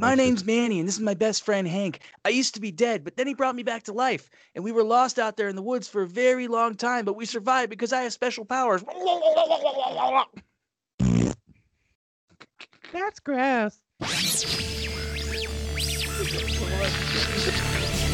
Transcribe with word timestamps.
My 0.00 0.14
name's 0.14 0.44
Manny, 0.44 0.78
and 0.78 0.86
this 0.86 0.94
is 0.94 1.00
my 1.00 1.14
best 1.14 1.44
friend 1.44 1.66
Hank. 1.66 2.02
I 2.24 2.28
used 2.28 2.54
to 2.54 2.60
be 2.60 2.70
dead, 2.70 3.02
but 3.02 3.16
then 3.16 3.26
he 3.26 3.34
brought 3.34 3.56
me 3.56 3.64
back 3.64 3.82
to 3.84 3.92
life, 3.92 4.30
and 4.54 4.62
we 4.62 4.70
were 4.70 4.84
lost 4.84 5.18
out 5.18 5.36
there 5.36 5.48
in 5.48 5.56
the 5.56 5.62
woods 5.62 5.88
for 5.88 6.02
a 6.02 6.06
very 6.06 6.46
long 6.46 6.76
time, 6.76 7.04
but 7.04 7.16
we 7.16 7.26
survived 7.26 7.68
because 7.68 7.92
I 7.92 8.02
have 8.02 8.12
special 8.12 8.44
powers. 8.44 8.84
That's 12.92 13.18
gross. 13.18 13.80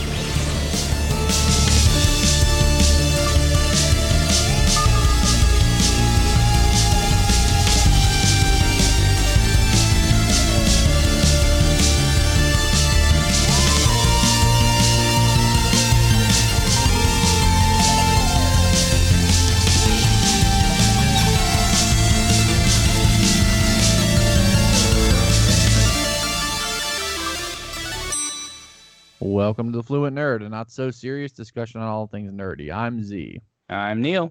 Welcome 29.25 29.73
to 29.73 29.79
the 29.79 29.83
Fluent 29.83 30.15
Nerd, 30.15 30.45
a 30.45 30.51
not 30.51 30.71
so 30.71 30.91
serious 30.91 31.33
discussion 31.33 31.81
on 31.81 31.89
all 31.89 32.07
things 32.07 32.31
nerdy. 32.31 32.71
I'm 32.71 33.03
Z. 33.03 33.41
I'm 33.71 34.03
Neil. 34.03 34.31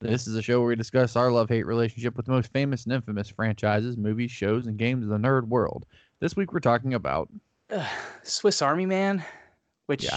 This 0.00 0.26
is 0.26 0.34
a 0.34 0.40
show 0.40 0.60
where 0.60 0.70
we 0.70 0.76
discuss 0.76 1.14
our 1.14 1.30
love 1.30 1.50
hate 1.50 1.66
relationship 1.66 2.16
with 2.16 2.24
the 2.24 2.32
most 2.32 2.50
famous 2.50 2.84
and 2.84 2.94
infamous 2.94 3.28
franchises, 3.28 3.98
movies, 3.98 4.30
shows, 4.30 4.66
and 4.66 4.78
games 4.78 5.04
of 5.04 5.10
the 5.10 5.18
nerd 5.18 5.46
world. 5.48 5.84
This 6.20 6.36
week 6.36 6.54
we're 6.54 6.60
talking 6.60 6.94
about 6.94 7.28
Swiss 8.22 8.62
Army 8.62 8.86
Man, 8.86 9.22
which, 9.88 10.04
Yeah. 10.04 10.16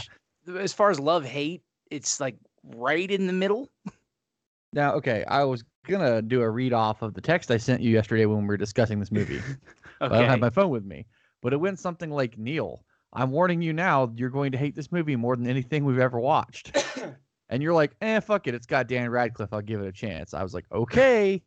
as 0.58 0.72
far 0.72 0.90
as 0.90 1.02
love 1.02 1.26
hate, 1.26 1.62
it's 1.92 2.22
like 2.22 2.38
right 2.64 3.12
in 3.12 3.28
the 3.28 3.34
middle. 3.34 3.70
now. 4.72 4.94
Okay, 4.94 5.26
I 5.28 5.44
was 5.44 5.66
gonna 5.86 6.22
do 6.22 6.40
a 6.44 6.50
read 6.50 6.72
off 6.72 7.02
of 7.02 7.14
the 7.14 7.20
text 7.20 7.52
I 7.52 7.58
sent 7.58 7.82
you 7.82 7.92
yesterday 7.92 8.26
when 8.26 8.38
we 8.44 8.46
were 8.48 8.56
discussing 8.56 9.02
this 9.02 9.12
movie. 9.12 9.42
but 10.00 10.14
I 10.14 10.20
don't 10.20 10.30
have 10.30 10.40
my 10.40 10.50
phone 10.50 10.70
with 10.70 10.86
me. 10.86 11.08
But 11.42 11.52
it 11.52 11.58
went 11.58 11.78
something 11.78 12.10
like 12.10 12.38
Neil. 12.38 12.86
I'm 13.14 13.32
warning 13.32 13.62
you 13.62 13.74
now, 13.74 14.12
you're 14.16 14.30
going 14.30 14.52
to 14.54 14.58
hate 14.58 14.76
this 14.76 14.92
movie 14.92 15.16
more 15.16 15.36
than 15.36 15.48
anything 15.48 15.86
we've 15.86 16.00
ever 16.00 16.20
watched. 16.20 16.76
and 17.50 17.62
you're 17.62 17.74
like, 17.74 17.96
eh, 18.02 18.20
fuck 18.20 18.48
it. 18.48 18.56
It's 18.56 18.66
got 18.66 18.88
Dan 18.88 19.10
Radcliffe. 19.10 19.54
I'll 19.54 19.62
give 19.62 19.82
it 19.82 19.88
a 19.88 19.92
chance. 19.92 20.34
I 20.34 20.42
was 20.44 20.54
like, 20.54 20.66
okay. 20.72 21.44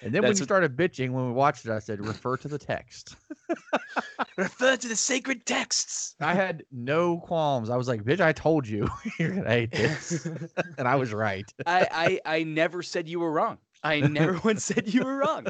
And 0.00 0.14
then 0.14 0.22
when 0.22 0.30
you 0.30 0.40
what- 0.40 0.44
started 0.44 0.76
bitching 0.76 1.10
when 1.10 1.26
we 1.26 1.32
watched 1.32 1.64
it, 1.64 1.72
I 1.72 1.80
said, 1.80 2.04
refer 2.06 2.36
to 2.38 2.48
the 2.48 2.58
text. 2.58 3.16
Refer 4.36 4.76
to 4.76 4.88
the 4.88 4.94
sacred 4.94 5.46
texts. 5.46 6.14
I 6.20 6.32
had 6.32 6.64
no 6.70 7.18
qualms. 7.18 7.70
I 7.70 7.76
was 7.76 7.88
like, 7.88 8.04
bitch, 8.04 8.20
I 8.20 8.32
told 8.32 8.68
you 8.68 8.88
you're 9.18 9.30
going 9.30 9.42
to 9.42 9.50
hate 9.50 9.72
this. 9.72 10.26
and 10.78 10.86
I 10.86 10.94
was 10.94 11.12
right. 11.12 11.44
I, 11.66 12.20
I 12.24 12.36
I 12.36 12.42
never 12.44 12.82
said 12.82 13.08
you 13.08 13.18
were 13.18 13.32
wrong. 13.32 13.58
I 13.82 14.00
never 14.00 14.38
once 14.44 14.64
said 14.64 14.92
you 14.92 15.02
were 15.02 15.16
wrong. 15.16 15.46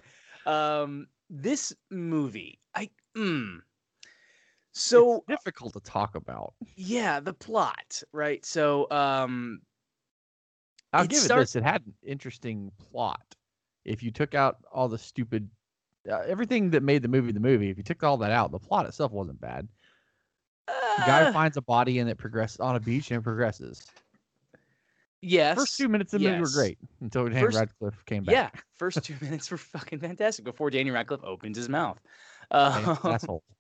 Um, 0.47 1.09
this 1.29 1.75
movie, 1.91 2.61
I 2.75 2.89
mm. 3.15 3.59
So 4.73 5.25
it's 5.29 5.43
difficult 5.43 5.73
to 5.75 5.81
talk 5.81 6.15
about. 6.15 6.55
yeah, 6.77 7.21
the 7.21 7.33
plot, 7.33 8.03
right? 8.13 8.45
So 8.45 8.87
um, 8.91 9.61
I'll 10.93 11.05
It 11.05 11.11
give 11.11 11.19
start- 11.21 11.41
it 11.41 11.43
this. 11.43 11.57
It 11.57 11.65
had 11.65 11.83
an 11.87 11.95
interesting 12.03 12.71
plot. 12.79 13.23
If 13.85 14.03
you 14.03 14.11
took 14.11 14.35
out 14.35 14.59
all 14.73 14.89
the 14.89 14.99
stupid, 14.99 15.49
uh, 16.11 16.19
everything 16.27 16.71
that 16.71 16.83
made 16.83 17.03
the 17.03 17.09
movie 17.09 17.33
the 17.33 17.41
movie, 17.41 17.71
if 17.71 17.77
you 17.79 17.83
took 17.83 18.03
all 18.05 18.19
that 18.19 18.31
out, 18.31 18.51
the 18.53 18.59
plot 18.59 18.87
itself 18.87 19.13
wasn't 19.13 19.41
bad. 19.41 19.67
The 20.67 21.05
guy 21.07 21.23
uh, 21.23 21.33
finds 21.33 21.57
a 21.57 21.63
body 21.63 21.99
and 21.99 22.11
it 22.11 22.19
progresses 22.19 22.61
on 22.61 22.77
a 22.77 22.81
beach 22.81 23.11
and 23.11 23.21
it 23.21 23.23
progresses. 23.23 23.87
yes, 25.23 25.57
First 25.57 25.79
two 25.79 25.89
minutes 25.89 26.13
of 26.13 26.21
the 26.21 26.29
movie 26.29 26.41
were 26.43 26.51
great 26.53 26.79
until 27.01 27.27
Dan 27.29 27.41
First- 27.41 27.59
Radcliffe 27.59 28.05
came 28.05 28.25
back. 28.25 28.35
Yeah, 28.35 28.51
first 28.77 29.03
two 29.03 29.15
minutes 29.23 29.51
were 29.51 29.57
fucking 29.57 30.01
fantastic 30.01 30.45
before 30.45 30.69
Danny 30.71 30.91
Radcliffe 30.91 31.25
opens 31.25 31.57
his 31.57 31.69
mouth. 31.69 31.99
Uh, 32.51 32.97
asshole. 33.05 33.43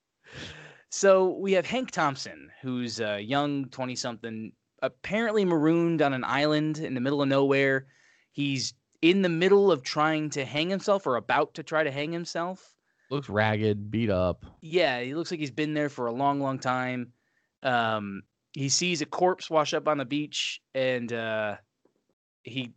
So 0.90 1.36
we 1.38 1.52
have 1.52 1.66
Hank 1.66 1.90
Thompson, 1.90 2.50
who's 2.62 3.00
a 3.00 3.20
young 3.20 3.66
20 3.66 3.94
something, 3.94 4.52
apparently 4.82 5.44
marooned 5.44 6.02
on 6.02 6.14
an 6.14 6.24
island 6.24 6.78
in 6.78 6.94
the 6.94 7.00
middle 7.00 7.20
of 7.20 7.28
nowhere. 7.28 7.86
He's 8.32 8.74
in 9.02 9.22
the 9.22 9.28
middle 9.28 9.70
of 9.70 9.82
trying 9.82 10.30
to 10.30 10.44
hang 10.44 10.70
himself 10.70 11.06
or 11.06 11.16
about 11.16 11.54
to 11.54 11.62
try 11.62 11.82
to 11.82 11.90
hang 11.90 12.12
himself. 12.12 12.74
Looks 13.10 13.28
ragged, 13.28 13.90
beat 13.90 14.10
up. 14.10 14.44
Yeah, 14.60 15.00
he 15.00 15.14
looks 15.14 15.30
like 15.30 15.40
he's 15.40 15.50
been 15.50 15.74
there 15.74 15.88
for 15.88 16.06
a 16.06 16.12
long, 16.12 16.40
long 16.40 16.58
time. 16.58 17.12
Um, 17.62 18.22
he 18.52 18.68
sees 18.68 19.02
a 19.02 19.06
corpse 19.06 19.50
wash 19.50 19.74
up 19.74 19.88
on 19.88 19.98
the 19.98 20.04
beach 20.04 20.60
and 20.74 21.12
uh, 21.12 21.56
he, 22.42 22.72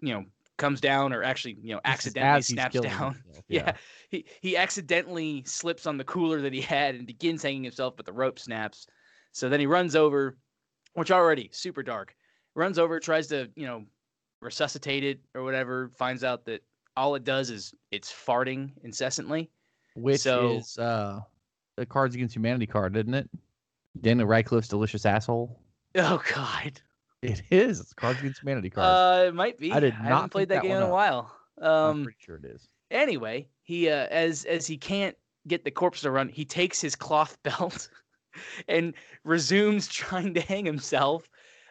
you 0.00 0.14
know, 0.14 0.24
comes 0.62 0.80
down 0.80 1.12
or 1.12 1.22
actually, 1.24 1.56
you 1.60 1.74
know, 1.74 1.80
accidentally 1.84 2.40
snaps 2.42 2.74
down. 2.74 2.84
himself, 2.84 3.16
Yeah. 3.48 3.72
He 4.10 4.24
he 4.40 4.56
accidentally 4.56 5.42
slips 5.44 5.86
on 5.86 5.96
the 5.98 6.04
cooler 6.04 6.40
that 6.40 6.52
he 6.52 6.60
had 6.60 6.94
and 6.94 7.06
begins 7.06 7.42
hanging 7.42 7.64
himself, 7.64 7.96
but 7.96 8.06
the 8.06 8.12
rope 8.12 8.38
snaps. 8.38 8.86
So 9.32 9.48
then 9.48 9.58
he 9.60 9.66
runs 9.66 9.96
over, 9.96 10.36
which 10.94 11.10
already 11.10 11.50
super 11.52 11.82
dark. 11.82 12.14
Runs 12.54 12.78
over, 12.78 13.00
tries 13.00 13.26
to, 13.28 13.50
you 13.56 13.66
know, 13.66 13.84
resuscitate 14.40 15.02
it 15.04 15.20
or 15.34 15.42
whatever, 15.42 15.90
finds 15.96 16.22
out 16.22 16.44
that 16.44 16.62
all 16.96 17.14
it 17.16 17.24
does 17.24 17.50
is 17.50 17.74
it's 17.90 18.12
farting 18.12 18.70
incessantly. 18.84 19.50
Which 19.96 20.20
So- 20.20 20.58
is 20.58 20.78
uh, 20.78 21.20
the 21.76 21.86
Cards 21.86 22.14
Against 22.14 22.36
Humanity 22.36 22.66
card, 22.66 22.96
isn't 22.96 23.14
it? 23.14 23.28
Daniel 24.00 24.26
Radcliffe's 24.28 24.68
delicious 24.68 25.04
asshole. 25.04 25.58
Oh 25.96 26.22
god. 26.34 26.80
It 27.22 27.42
is. 27.50 27.80
It's 27.80 27.94
Cards 27.94 28.18
Against 28.18 28.42
Humanity 28.42 28.68
card. 28.70 28.84
Uh 28.86 29.28
it 29.28 29.34
might 29.34 29.58
be. 29.58 29.72
I 29.72 29.80
did 29.80 29.94
haven't 29.94 30.10
not 30.10 30.30
played 30.30 30.48
that 30.48 30.56
that 30.56 30.62
game 30.62 30.76
in 30.76 30.82
a 30.82 30.88
while. 30.88 31.34
I'm 31.58 31.66
Um 31.66 32.02
pretty 32.04 32.18
sure 32.20 32.36
it 32.36 32.44
is. 32.44 32.68
anyway, 32.90 33.48
he 33.62 33.88
uh, 33.88 34.06
as 34.10 34.44
as 34.44 34.66
he 34.66 34.76
can't 34.76 35.16
get 35.46 35.64
the 35.64 35.70
corpse 35.70 36.02
to 36.02 36.10
run, 36.10 36.28
he 36.28 36.44
takes 36.44 36.80
his 36.80 36.96
cloth 36.96 37.38
belt 37.44 37.88
and 38.68 38.94
resumes 39.24 39.86
trying 39.88 40.34
to 40.34 40.40
hang 40.40 40.64
himself. 40.66 41.28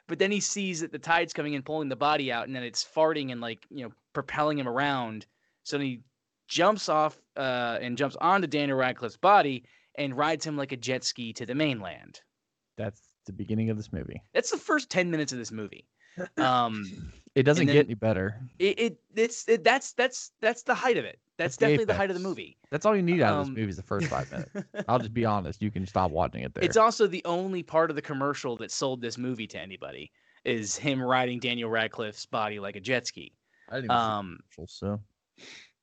But 0.07 0.19
then 0.19 0.31
he 0.31 0.39
sees 0.39 0.81
that 0.81 0.91
the 0.91 0.99
tide's 0.99 1.31
coming 1.33 1.53
in, 1.53 1.61
pulling 1.63 1.89
the 1.89 1.95
body 1.95 2.31
out, 2.31 2.47
and 2.47 2.55
then 2.55 2.63
it's 2.63 2.83
farting 2.83 3.31
and 3.31 3.41
like 3.41 3.65
you 3.69 3.83
know 3.83 3.91
propelling 4.13 4.57
him 4.57 4.67
around. 4.67 5.25
So 5.63 5.77
then 5.77 5.85
he 5.85 6.01
jumps 6.47 6.89
off 6.89 7.17
uh, 7.37 7.77
and 7.81 7.97
jumps 7.97 8.15
onto 8.19 8.47
Daniel 8.47 8.77
Radcliffe's 8.77 9.17
body 9.17 9.63
and 9.97 10.17
rides 10.17 10.45
him 10.45 10.57
like 10.57 10.71
a 10.71 10.77
jet 10.77 11.03
ski 11.03 11.33
to 11.33 11.45
the 11.45 11.55
mainland. 11.55 12.19
That's 12.77 13.01
the 13.25 13.33
beginning 13.33 13.69
of 13.69 13.77
this 13.77 13.91
movie. 13.93 14.21
That's 14.33 14.51
the 14.51 14.57
first 14.57 14.89
ten 14.89 15.11
minutes 15.11 15.31
of 15.31 15.37
this 15.39 15.51
movie. 15.51 15.87
Um, 16.37 16.85
It 17.35 17.43
doesn't 17.43 17.67
get 17.67 17.85
any 17.85 17.93
better. 17.93 18.41
it, 18.59 18.77
it 18.77 18.97
it's 19.15 19.47
it, 19.47 19.63
that's 19.63 19.93
that's 19.93 20.31
that's 20.41 20.63
the 20.63 20.75
height 20.75 20.97
of 20.97 21.05
it. 21.05 21.19
That's 21.37 21.55
That's 21.55 21.57
definitely 21.57 21.85
the 21.85 21.93
height 21.93 22.09
of 22.09 22.17
the 22.17 22.21
movie. 22.21 22.57
That's 22.69 22.85
all 22.85 22.95
you 22.95 23.01
need 23.01 23.21
out 23.21 23.33
of 23.33 23.39
Um, 23.39 23.53
this 23.53 23.59
movie 23.59 23.69
is 23.69 23.77
the 23.77 23.83
first 23.83 24.07
five 24.07 24.29
minutes. 24.29 24.51
I'll 24.89 24.99
just 24.99 25.13
be 25.13 25.23
honest. 25.25 25.61
You 25.61 25.71
can 25.71 25.87
stop 25.87 26.11
watching 26.11 26.43
it 26.43 26.53
there. 26.53 26.63
It's 26.63 26.75
also 26.77 27.07
the 27.07 27.23
only 27.25 27.63
part 27.63 27.89
of 27.89 27.95
the 27.95 28.01
commercial 28.01 28.57
that 28.57 28.71
sold 28.71 29.01
this 29.01 29.17
movie 29.17 29.47
to 29.47 29.57
anybody 29.59 30.11
is 30.43 30.75
him 30.75 31.01
riding 31.01 31.39
Daniel 31.39 31.69
Radcliffe's 31.69 32.25
body 32.25 32.59
like 32.59 32.75
a 32.75 32.81
jet 32.81 33.07
ski. 33.07 33.33
I 33.69 33.75
didn't 33.75 33.85
even 33.85 33.97
see 33.97 34.05
the 34.05 34.11
Um, 34.11 34.39
so 34.67 34.99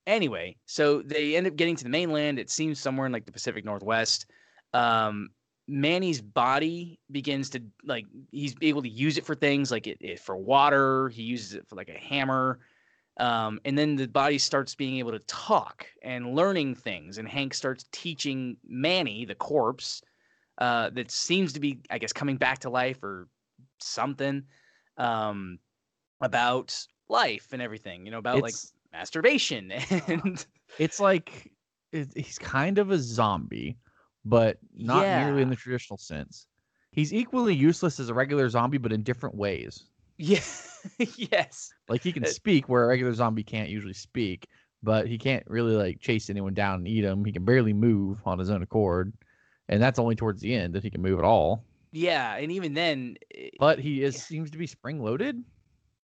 anyway, 0.07 0.57
so 0.67 1.03
they 1.03 1.37
end 1.37 1.47
up 1.47 1.57
getting 1.57 1.77
to 1.77 1.85
the 1.85 1.91
mainland. 1.91 2.39
It 2.39 2.51
seems 2.51 2.79
somewhere 2.79 3.07
in 3.07 3.13
like 3.13 3.25
the 3.25 3.33
Pacific 3.33 3.65
Northwest. 3.65 4.27
Um, 4.75 5.31
Manny's 5.69 6.21
body 6.21 6.99
begins 7.11 7.51
to 7.51 7.63
like 7.85 8.07
he's 8.33 8.55
able 8.63 8.83
to 8.83 8.89
use 8.89 9.19
it 9.19 9.27
for 9.27 9.35
things 9.35 9.71
like 9.71 9.87
it, 9.87 9.99
it 10.01 10.19
for 10.19 10.37
water. 10.37 11.11
He 11.11 11.23
uses 11.23 11.55
it 11.55 11.69
for 11.69 11.77
like 11.77 11.89
a 11.89 11.99
hammer. 11.99 12.59
Um, 13.19 13.61
and 13.65 13.77
then 13.77 13.97
the 13.97 14.07
body 14.07 14.39
starts 14.39 14.75
being 14.75 14.99
able 14.99 15.11
to 15.13 15.19
talk 15.21 15.87
and 16.03 16.35
learning 16.35 16.77
things. 16.77 17.19
And 17.19 17.29
Hank 17.29 17.53
starts 17.53 17.85
teaching 17.91 18.57
Manny, 18.67 19.25
the 19.25 19.35
corpse, 19.35 20.03
uh, 20.59 20.91
that 20.91 21.11
seems 21.11 21.53
to 21.53 21.61
be, 21.61 21.81
I 21.91 21.99
guess, 21.99 22.13
coming 22.13 22.37
back 22.37 22.61
to 22.61 22.71
life 22.71 23.03
or 23.03 23.29
something 23.81 24.45
um, 24.97 25.59
about 26.21 26.77
life 27.09 27.49
and 27.53 27.63
everything, 27.63 28.05
you 28.05 28.13
know, 28.13 28.19
about 28.19 28.43
like 28.43 28.55
masturbation 28.93 29.71
and 30.09 30.47
it's 30.79 30.99
like 30.99 31.53
it, 31.93 32.09
he's 32.17 32.39
kind 32.39 32.79
of 32.79 32.91
a 32.91 32.99
zombie, 32.99 33.77
but 34.25 34.59
not 34.75 35.11
nearly 35.11 35.43
in 35.43 35.49
the 35.49 35.57
traditional 35.57 35.99
sense. 35.99 36.47
He's 36.93 37.13
equally 37.15 37.55
useless 37.55 38.01
as 38.01 38.09
a 38.09 38.15
regular 38.15 38.49
zombie, 38.49 38.79
but 38.79 38.93
in 38.93 39.03
different 39.03 39.37
ways. 39.37 39.85
yeah, 40.19 40.41
yes, 41.17 41.75
Like 41.89 42.03
he 42.03 42.13
can 42.13 42.25
Uh, 42.25 42.27
speak 42.27 42.69
where 42.69 42.85
a 42.85 42.89
regular 42.89 43.13
zombie 43.15 43.45
can't 43.45 43.71
usually 43.71 43.95
speak, 43.95 44.47
but 44.83 45.07
he 45.07 45.19
can't 45.19 45.45
really 45.47 45.75
like 45.75 46.01
chase 46.01 46.31
anyone 46.31 46.55
down 46.55 46.77
and 46.81 46.89
eat 46.89 47.03
them. 47.03 47.25
He 47.25 47.33
can 47.33 47.45
barely 47.45 47.73
move 47.73 48.21
on 48.27 48.39
his 48.39 48.51
own 48.51 48.63
accord, 48.63 49.13
and 49.69 49.83
that's 49.83 49.99
only 49.99 50.17
towards 50.17 50.41
the 50.41 50.55
end 50.55 50.75
that 50.75 50.83
he 50.85 50.91
can 50.91 51.03
move 51.03 51.19
at 51.19 51.25
all. 51.25 51.65
yeah, 51.93 52.37
and 52.37 52.53
even 52.53 52.75
then, 52.75 53.17
eh, 53.35 53.51
But 53.59 53.79
he 53.79 54.03
is 54.03 54.17
Yeah. 54.17 54.21
seems 54.21 54.51
to 54.51 54.59
be 54.59 54.67
spring 54.67 55.01
loaded. 55.03 55.45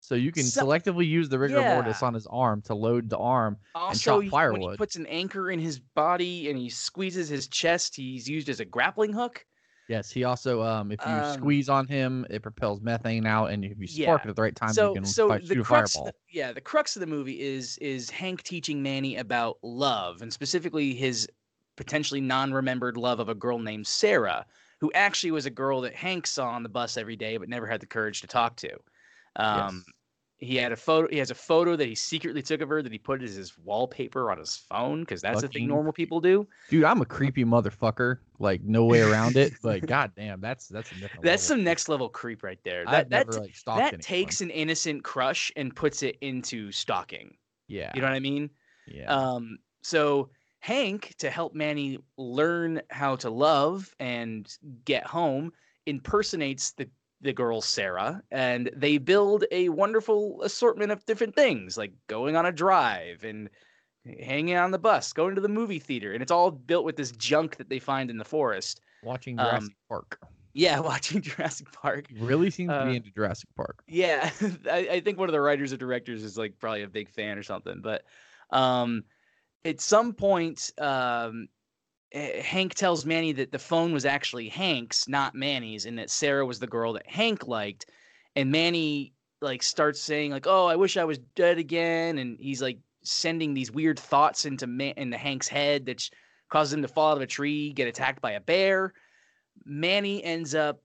So 0.05 0.13
you 0.13 0.31
can 0.31 0.43
so, 0.43 0.63
selectively 0.63 1.07
use 1.07 1.29
the 1.29 1.39
rigor 1.39 1.59
yeah. 1.59 1.73
mortis 1.73 2.03
on 2.03 2.13
his 2.13 2.27
arm 2.27 2.61
to 2.63 2.75
load 2.75 3.09
the 3.09 3.17
arm 3.17 3.57
also, 3.73 4.17
and 4.17 4.23
chop 4.23 4.31
firewood. 4.31 4.61
When 4.61 4.71
he 4.71 4.77
puts 4.77 4.95
an 4.95 5.07
anchor 5.07 5.49
in 5.49 5.59
his 5.59 5.79
body 5.79 6.49
and 6.49 6.59
he 6.59 6.69
squeezes 6.69 7.27
his 7.27 7.47
chest, 7.47 7.95
he's 7.95 8.29
used 8.29 8.47
as 8.47 8.59
a 8.59 8.65
grappling 8.65 9.13
hook. 9.13 9.43
Yes, 9.87 10.11
he 10.11 10.23
also 10.23 10.61
um 10.61 10.91
if 10.91 10.99
you 11.05 11.11
um, 11.11 11.33
squeeze 11.33 11.69
on 11.69 11.87
him, 11.87 12.25
it 12.29 12.43
propels 12.43 12.81
methane 12.81 13.25
out, 13.25 13.51
and 13.51 13.65
if 13.65 13.79
you 13.79 13.87
spark 13.87 14.21
yeah. 14.21 14.27
it 14.27 14.29
at 14.29 14.35
the 14.35 14.41
right 14.41 14.55
time, 14.55 14.73
so, 14.73 14.89
you 14.89 14.95
can 14.95 15.05
so 15.05 15.27
the 15.27 15.61
crux, 15.63 15.93
fireball. 15.93 16.05
The, 16.05 16.13
yeah, 16.31 16.53
the 16.53 16.61
crux 16.61 16.95
of 16.95 16.99
the 16.99 17.07
movie 17.07 17.41
is 17.41 17.77
is 17.79 18.09
Hank 18.09 18.43
teaching 18.43 18.83
Manny 18.83 19.17
about 19.17 19.57
love, 19.63 20.21
and 20.21 20.31
specifically 20.31 20.93
his 20.93 21.27
potentially 21.77 22.21
non-remembered 22.21 22.95
love 22.95 23.19
of 23.19 23.29
a 23.29 23.35
girl 23.35 23.59
named 23.59 23.85
Sarah, 23.85 24.45
who 24.81 24.91
actually 24.93 25.31
was 25.31 25.45
a 25.45 25.51
girl 25.51 25.81
that 25.81 25.93
Hank 25.93 26.25
saw 26.25 26.49
on 26.49 26.63
the 26.63 26.69
bus 26.69 26.95
every 26.95 27.15
day, 27.15 27.37
but 27.37 27.49
never 27.49 27.67
had 27.67 27.79
the 27.79 27.87
courage 27.87 28.21
to 28.21 28.27
talk 28.27 28.55
to. 28.57 28.71
Um, 29.35 29.83
yes 29.85 29.93
he 30.37 30.57
had 30.57 30.71
a 30.71 30.75
photo 30.75 31.07
he 31.09 31.17
has 31.17 31.31
a 31.31 31.35
photo 31.35 31.75
that 31.75 31.87
he 31.87 31.95
secretly 31.95 32.41
took 32.41 32.61
of 32.61 32.69
her 32.69 32.81
that 32.81 32.91
he 32.91 32.97
put 32.97 33.23
as 33.23 33.35
his 33.35 33.57
wallpaper 33.57 34.31
on 34.31 34.37
his 34.37 34.55
phone 34.69 35.01
because 35.01 35.21
that's 35.21 35.41
Fucking, 35.41 35.47
the 35.47 35.59
thing 35.59 35.67
normal 35.67 35.93
people 35.93 36.19
do. 36.19 36.47
Dude 36.69 36.83
i'm 36.83 37.01
a 37.01 37.05
creepy 37.05 37.45
motherfucker 37.45 38.17
like 38.39 38.61
no 38.61 38.85
way 38.85 39.01
around 39.01 39.37
it 39.37 39.53
but 39.63 39.85
goddamn 39.85 40.41
that's 40.41 40.67
that's 40.67 40.91
that's 41.21 41.43
some 41.43 41.63
next 41.63 41.87
level 41.87 42.09
creep 42.09 42.43
right 42.43 42.59
there. 42.63 42.85
That 42.85 43.09
that, 43.09 43.27
never, 43.27 43.41
like, 43.41 43.55
that 43.65 44.01
takes 44.01 44.41
an 44.41 44.49
innocent 44.49 45.03
crush 45.03 45.51
and 45.55 45.75
puts 45.75 46.03
it 46.03 46.17
into 46.21 46.71
stalking. 46.71 47.35
Yeah 47.67 47.91
you 47.95 48.01
know 48.01 48.07
what 48.07 48.15
i 48.15 48.19
mean? 48.19 48.49
Yeah. 48.87 49.05
Um 49.05 49.57
so 49.83 50.29
hank 50.59 51.13
to 51.19 51.29
help 51.29 51.53
manny 51.53 51.99
learn 52.17 52.81
how 52.89 53.15
to 53.15 53.29
love 53.29 53.93
and 53.99 54.51
get 54.83 55.05
home 55.05 55.53
impersonates 55.85 56.71
the 56.71 56.89
the 57.25 57.33
girl 57.33 57.61
Sarah, 57.61 58.21
and 58.31 58.69
they 58.75 58.97
build 58.97 59.43
a 59.51 59.69
wonderful 59.69 60.41
assortment 60.43 60.91
of 60.91 61.05
different 61.05 61.35
things, 61.35 61.77
like 61.77 61.91
going 62.07 62.35
on 62.35 62.45
a 62.45 62.51
drive 62.51 63.23
and 63.23 63.49
hanging 64.23 64.55
on 64.55 64.71
the 64.71 64.79
bus, 64.79 65.11
going 65.11 65.35
to 65.35 65.41
the 65.41 65.49
movie 65.49 65.79
theater, 65.79 66.13
and 66.13 66.21
it's 66.21 66.31
all 66.31 66.51
built 66.51 66.85
with 66.85 66.95
this 66.95 67.11
junk 67.11 67.57
that 67.57 67.69
they 67.69 67.79
find 67.79 68.09
in 68.09 68.17
the 68.17 68.25
forest. 68.25 68.81
Watching 69.03 69.37
Jurassic 69.37 69.63
um, 69.63 69.75
Park. 69.89 70.19
Yeah, 70.53 70.79
watching 70.81 71.21
Jurassic 71.21 71.71
Park. 71.71 72.07
Really 72.17 72.49
seems 72.49 72.69
uh, 72.69 72.79
to 72.79 72.85
be 72.85 72.91
uh, 72.91 72.95
into 72.95 73.11
Jurassic 73.11 73.49
Park. 73.55 73.83
Yeah, 73.87 74.29
I, 74.71 74.87
I, 74.91 74.99
think 75.01 75.17
one 75.17 75.27
of 75.27 75.33
the 75.33 75.41
writers 75.41 75.73
or 75.73 75.77
directors 75.77 76.23
is 76.23 76.37
like 76.37 76.57
probably 76.59 76.83
a 76.83 76.87
big 76.87 77.09
fan 77.09 77.37
or 77.37 77.43
something. 77.43 77.81
But 77.81 78.03
um, 78.51 79.03
at 79.65 79.81
some 79.81 80.13
point, 80.13 80.71
um, 80.77 81.47
Eh, 82.11 82.41
Hank 82.41 82.73
tells 82.75 83.05
Manny 83.05 83.31
that 83.33 83.51
the 83.51 83.59
phone 83.59 83.91
was 83.91 84.05
actually 84.05 84.49
Hank's, 84.49 85.07
not 85.07 85.35
Manny's, 85.35 85.85
and 85.85 85.97
that 85.99 86.09
Sarah 86.09 86.45
was 86.45 86.59
the 86.59 86.67
girl 86.67 86.93
that 86.93 87.07
Hank 87.07 87.47
liked. 87.47 87.85
And 88.35 88.51
Manny 88.51 89.13
like 89.41 89.63
starts 89.63 90.01
saying 90.01 90.31
like, 90.31 90.47
"Oh, 90.47 90.65
I 90.65 90.75
wish 90.75 90.97
I 90.97 91.03
was 91.05 91.19
dead 91.35 91.57
again," 91.57 92.17
and 92.17 92.39
he's 92.39 92.61
like 92.61 92.79
sending 93.03 93.53
these 93.53 93.71
weird 93.71 93.99
thoughts 93.99 94.45
into 94.45 94.67
Man- 94.67 94.93
into 94.97 95.17
Hank's 95.17 95.47
head 95.47 95.85
that 95.85 96.09
causes 96.49 96.73
him 96.73 96.81
to 96.81 96.87
fall 96.87 97.11
out 97.11 97.17
of 97.17 97.23
a 97.23 97.27
tree, 97.27 97.73
get 97.73 97.87
attacked 97.87 98.21
by 98.21 98.31
a 98.31 98.39
bear. 98.39 98.93
Manny 99.65 100.23
ends 100.23 100.53
up 100.55 100.81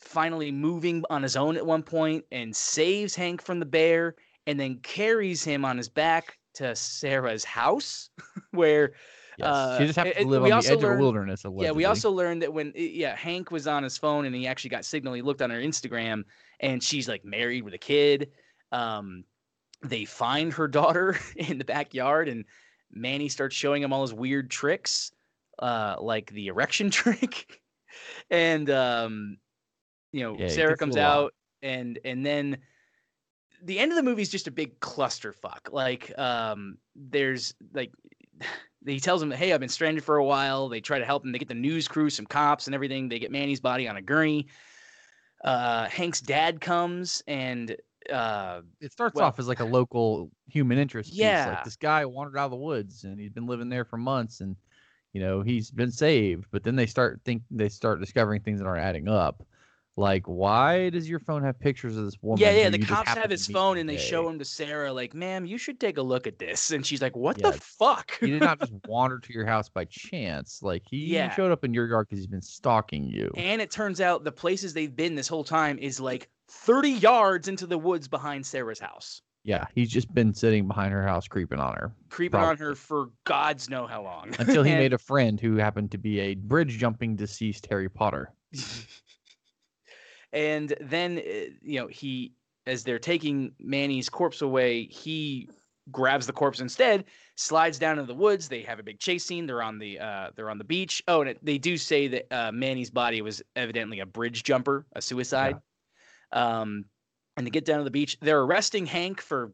finally 0.00 0.52
moving 0.52 1.04
on 1.10 1.22
his 1.22 1.36
own 1.36 1.56
at 1.56 1.66
one 1.66 1.82
point 1.82 2.24
and 2.30 2.54
saves 2.54 3.14
Hank 3.14 3.42
from 3.42 3.60
the 3.60 3.66
bear, 3.66 4.14
and 4.46 4.58
then 4.58 4.78
carries 4.80 5.44
him 5.44 5.64
on 5.64 5.76
his 5.76 5.88
back 5.88 6.38
to 6.54 6.74
Sarah's 6.74 7.44
house, 7.44 8.10
where 8.50 8.92
Yes. 9.38 9.48
Uh, 9.48 9.78
she 9.78 9.86
just 9.86 9.96
happened 9.96 10.16
to 10.16 10.26
live 10.26 10.42
on 10.42 10.48
the 10.48 10.56
edge 10.56 10.64
learned, 10.66 10.84
of 10.84 10.90
the 10.90 10.96
wilderness. 10.96 11.44
Allegedly. 11.44 11.66
Yeah, 11.66 11.72
we 11.72 11.84
also 11.84 12.10
learned 12.10 12.42
that 12.42 12.52
when 12.52 12.72
yeah 12.74 13.14
Hank 13.14 13.50
was 13.50 13.66
on 13.66 13.82
his 13.82 13.98
phone 13.98 14.24
and 14.24 14.34
he 14.34 14.46
actually 14.46 14.70
got 14.70 14.84
signal. 14.84 15.14
He 15.14 15.22
looked 15.22 15.42
on 15.42 15.50
her 15.50 15.60
Instagram 15.60 16.24
and 16.60 16.82
she's 16.82 17.08
like 17.08 17.24
married 17.24 17.62
with 17.62 17.74
a 17.74 17.78
kid. 17.78 18.30
Um, 18.72 19.24
they 19.82 20.04
find 20.04 20.52
her 20.54 20.68
daughter 20.68 21.18
in 21.36 21.58
the 21.58 21.64
backyard 21.64 22.28
and 22.28 22.44
Manny 22.90 23.28
starts 23.28 23.54
showing 23.54 23.82
him 23.82 23.92
all 23.92 24.02
his 24.02 24.14
weird 24.14 24.50
tricks, 24.50 25.12
uh, 25.58 25.96
like 26.00 26.30
the 26.30 26.46
erection 26.46 26.90
trick, 26.90 27.60
and 28.30 28.70
um, 28.70 29.36
you 30.12 30.22
know 30.22 30.36
yeah, 30.38 30.48
Sarah 30.48 30.76
comes 30.76 30.96
out 30.96 31.34
and 31.62 31.98
and 32.04 32.24
then 32.24 32.58
the 33.62 33.78
end 33.78 33.90
of 33.90 33.96
the 33.96 34.02
movie 34.02 34.22
is 34.22 34.30
just 34.30 34.46
a 34.46 34.50
big 34.50 34.78
clusterfuck. 34.80 35.72
Like 35.72 36.16
um, 36.18 36.78
there's 36.94 37.54
like 37.72 37.92
he 38.86 39.00
tells 39.00 39.22
him, 39.22 39.30
"Hey, 39.30 39.52
I've 39.52 39.60
been 39.60 39.68
stranded 39.68 40.04
for 40.04 40.16
a 40.16 40.24
while." 40.24 40.68
They 40.68 40.80
try 40.80 40.98
to 40.98 41.04
help 41.04 41.24
him. 41.24 41.32
They 41.32 41.38
get 41.38 41.48
the 41.48 41.54
news 41.54 41.88
crew, 41.88 42.10
some 42.10 42.26
cops, 42.26 42.66
and 42.66 42.74
everything. 42.74 43.08
They 43.08 43.18
get 43.18 43.30
Manny's 43.30 43.60
body 43.60 43.88
on 43.88 43.96
a 43.96 44.02
gurney. 44.02 44.46
Uh, 45.44 45.88
Hank's 45.88 46.20
dad 46.20 46.60
comes, 46.60 47.22
and 47.26 47.76
uh, 48.12 48.62
it 48.80 48.92
starts 48.92 49.16
well, 49.16 49.26
off 49.26 49.38
as 49.38 49.48
like 49.48 49.60
a 49.60 49.64
local 49.64 50.30
human 50.48 50.78
interest. 50.78 51.12
Yeah, 51.12 51.44
piece. 51.44 51.54
like 51.54 51.64
this 51.64 51.76
guy 51.76 52.04
wandered 52.04 52.38
out 52.38 52.46
of 52.46 52.50
the 52.52 52.56
woods, 52.56 53.04
and 53.04 53.18
he's 53.18 53.32
been 53.32 53.46
living 53.46 53.68
there 53.68 53.84
for 53.84 53.96
months, 53.96 54.40
and 54.40 54.56
you 55.12 55.20
know 55.20 55.42
he's 55.42 55.70
been 55.70 55.90
saved. 55.90 56.46
But 56.50 56.62
then 56.62 56.76
they 56.76 56.86
start 56.86 57.20
think 57.24 57.42
they 57.50 57.68
start 57.68 58.00
discovering 58.00 58.40
things 58.40 58.60
that 58.60 58.66
aren't 58.66 58.84
adding 58.84 59.08
up. 59.08 59.42
Like, 59.98 60.28
why 60.28 60.90
does 60.90 61.08
your 61.08 61.20
phone 61.20 61.42
have 61.42 61.58
pictures 61.58 61.96
of 61.96 62.04
this 62.04 62.16
woman? 62.20 62.42
Yeah, 62.42 62.50
yeah. 62.50 62.68
The 62.68 62.78
cops 62.78 63.14
have 63.14 63.30
his 63.30 63.46
phone 63.46 63.78
and 63.78 63.88
they 63.88 63.96
show 63.96 64.28
him 64.28 64.38
to 64.38 64.44
Sarah, 64.44 64.92
like, 64.92 65.14
ma'am, 65.14 65.46
you 65.46 65.56
should 65.56 65.80
take 65.80 65.96
a 65.96 66.02
look 66.02 66.26
at 66.26 66.38
this. 66.38 66.70
And 66.70 66.84
she's 66.84 67.00
like, 67.00 67.16
what 67.16 67.38
yeah, 67.38 67.50
the 67.50 67.60
fuck? 67.60 68.18
he 68.20 68.32
did 68.32 68.42
not 68.42 68.60
just 68.60 68.72
wander 68.86 69.18
to 69.18 69.32
your 69.32 69.46
house 69.46 69.70
by 69.70 69.86
chance. 69.86 70.60
Like, 70.62 70.82
he 70.84 70.98
yeah. 70.98 71.34
showed 71.34 71.50
up 71.50 71.64
in 71.64 71.72
your 71.72 71.88
yard 71.88 72.08
because 72.08 72.18
he's 72.18 72.26
been 72.26 72.42
stalking 72.42 73.04
you. 73.04 73.30
And 73.36 73.62
it 73.62 73.70
turns 73.70 74.02
out 74.02 74.22
the 74.22 74.32
places 74.32 74.74
they've 74.74 74.94
been 74.94 75.14
this 75.14 75.28
whole 75.28 75.44
time 75.44 75.78
is 75.78 75.98
like 75.98 76.28
30 76.50 76.90
yards 76.90 77.48
into 77.48 77.66
the 77.66 77.78
woods 77.78 78.06
behind 78.06 78.44
Sarah's 78.44 78.80
house. 78.80 79.22
Yeah, 79.44 79.64
he's 79.74 79.88
just 79.88 80.12
been 80.12 80.34
sitting 80.34 80.66
behind 80.66 80.92
her 80.92 81.06
house, 81.06 81.28
creeping 81.28 81.60
on 81.60 81.74
her, 81.74 81.94
creeping 82.10 82.40
probably. 82.40 82.50
on 82.50 82.56
her 82.58 82.74
for 82.74 83.10
gods 83.24 83.70
know 83.70 83.86
how 83.86 84.02
long. 84.02 84.34
Until 84.40 84.64
he 84.64 84.70
and... 84.72 84.80
made 84.80 84.92
a 84.92 84.98
friend 84.98 85.40
who 85.40 85.56
happened 85.56 85.92
to 85.92 85.98
be 85.98 86.18
a 86.18 86.34
bridge 86.34 86.76
jumping 86.78 87.14
deceased 87.14 87.66
Harry 87.70 87.88
Potter. 87.88 88.34
And 90.36 90.74
then, 90.82 91.18
eh, 91.24 91.46
you 91.62 91.80
know, 91.80 91.86
he, 91.86 92.34
as 92.66 92.84
they're 92.84 92.98
taking 92.98 93.52
Manny's 93.58 94.10
corpse 94.10 94.42
away, 94.42 94.84
he 94.84 95.48
grabs 95.90 96.26
the 96.26 96.32
corpse 96.32 96.60
instead, 96.60 97.04
slides 97.36 97.78
down 97.78 97.98
into 97.98 98.12
the 98.12 98.18
woods. 98.18 98.46
They 98.46 98.60
have 98.62 98.78
a 98.78 98.82
big 98.82 98.98
chase 98.98 99.24
scene. 99.24 99.46
They're 99.46 99.62
on 99.62 99.78
the 99.78 99.98
uh, 99.98 100.30
they're 100.36 100.50
on 100.50 100.58
the 100.58 100.64
beach. 100.64 101.02
Oh, 101.08 101.22
and 101.22 101.30
it, 101.30 101.38
they 101.42 101.56
do 101.56 101.78
say 101.78 102.06
that 102.08 102.26
uh, 102.30 102.52
Manny's 102.52 102.90
body 102.90 103.22
was 103.22 103.42
evidently 103.56 104.00
a 104.00 104.06
bridge 104.06 104.42
jumper, 104.42 104.84
a 104.94 105.00
suicide. 105.00 105.56
Yeah. 106.34 106.60
Um, 106.60 106.84
and 107.38 107.46
they 107.46 107.50
get 107.50 107.64
down 107.64 107.78
to 107.78 107.84
the 107.84 107.90
beach. 107.90 108.18
They're 108.20 108.42
arresting 108.42 108.84
Hank 108.84 109.22
for 109.22 109.52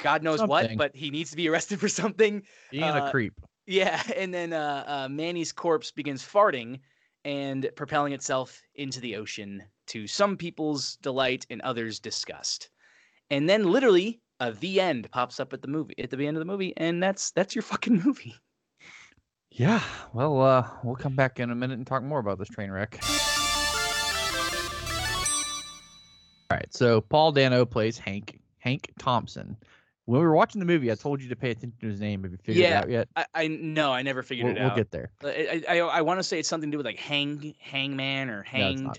God 0.00 0.24
knows 0.24 0.40
something. 0.40 0.48
what, 0.50 0.76
but 0.76 0.96
he 0.96 1.10
needs 1.10 1.30
to 1.30 1.36
be 1.36 1.48
arrested 1.50 1.78
for 1.78 1.88
something. 1.88 2.42
Being 2.72 2.82
uh, 2.82 3.06
a 3.06 3.10
creep. 3.12 3.34
Yeah, 3.66 4.02
and 4.16 4.34
then 4.34 4.52
uh, 4.52 4.84
uh, 4.84 5.08
Manny's 5.08 5.52
corpse 5.52 5.92
begins 5.92 6.24
farting 6.24 6.80
and 7.24 7.70
propelling 7.76 8.12
itself 8.12 8.60
into 8.74 9.00
the 9.00 9.16
ocean 9.16 9.62
to 9.88 10.06
some 10.06 10.36
people's 10.36 10.96
delight 10.96 11.46
and 11.50 11.60
others' 11.62 12.00
disgust. 12.00 12.70
And 13.30 13.48
then 13.48 13.64
literally 13.64 14.20
uh, 14.40 14.52
the 14.60 14.80
end 14.80 15.10
pops 15.10 15.38
up 15.38 15.52
at 15.52 15.62
the 15.62 15.68
movie 15.68 15.94
at 15.98 16.10
the 16.10 16.26
end 16.26 16.36
of 16.36 16.40
the 16.40 16.44
movie, 16.50 16.74
and 16.76 17.02
that's 17.02 17.30
that's 17.30 17.54
your 17.54 17.62
fucking 17.72 18.02
movie. 18.04 18.34
Yeah, 19.50 19.82
well, 20.14 20.40
uh, 20.40 20.66
we'll 20.82 20.96
come 20.96 21.14
back 21.14 21.38
in 21.38 21.50
a 21.50 21.54
minute 21.54 21.76
and 21.76 21.86
talk 21.86 22.02
more 22.02 22.18
about 22.18 22.38
this 22.38 22.48
train 22.48 22.70
wreck. 22.70 22.98
All 26.50 26.56
right, 26.56 26.72
so 26.72 27.02
Paul 27.02 27.32
Dano 27.32 27.64
plays 27.64 27.98
Hank 27.98 28.40
Hank 28.58 28.90
Thompson. 28.98 29.56
When 30.06 30.20
we 30.20 30.26
were 30.26 30.34
watching 30.34 30.58
the 30.58 30.66
movie, 30.66 30.90
I 30.90 30.96
told 30.96 31.22
you 31.22 31.28
to 31.28 31.36
pay 31.36 31.50
attention 31.50 31.78
to 31.80 31.86
his 31.86 32.00
name. 32.00 32.24
Have 32.24 32.32
you 32.32 32.38
figured 32.38 32.62
yeah, 32.62 32.80
it 32.80 32.82
out 32.82 32.90
yet? 32.90 33.08
I, 33.14 33.26
I 33.34 33.46
no, 33.48 33.92
I 33.92 34.02
never 34.02 34.22
figured 34.22 34.46
we'll, 34.46 34.56
it 34.56 34.60
out. 34.60 34.74
We'll 34.74 34.84
get 34.84 34.90
there. 34.90 35.12
I 35.22 35.62
I, 35.68 35.78
I 35.78 36.00
want 36.00 36.18
to 36.18 36.24
say 36.24 36.40
it's 36.40 36.48
something 36.48 36.70
to 36.70 36.74
do 36.74 36.78
with 36.78 36.86
like 36.86 36.98
hang 36.98 37.54
hangman 37.60 38.28
or 38.28 38.42
hanged. 38.42 38.82
No, 38.84 38.92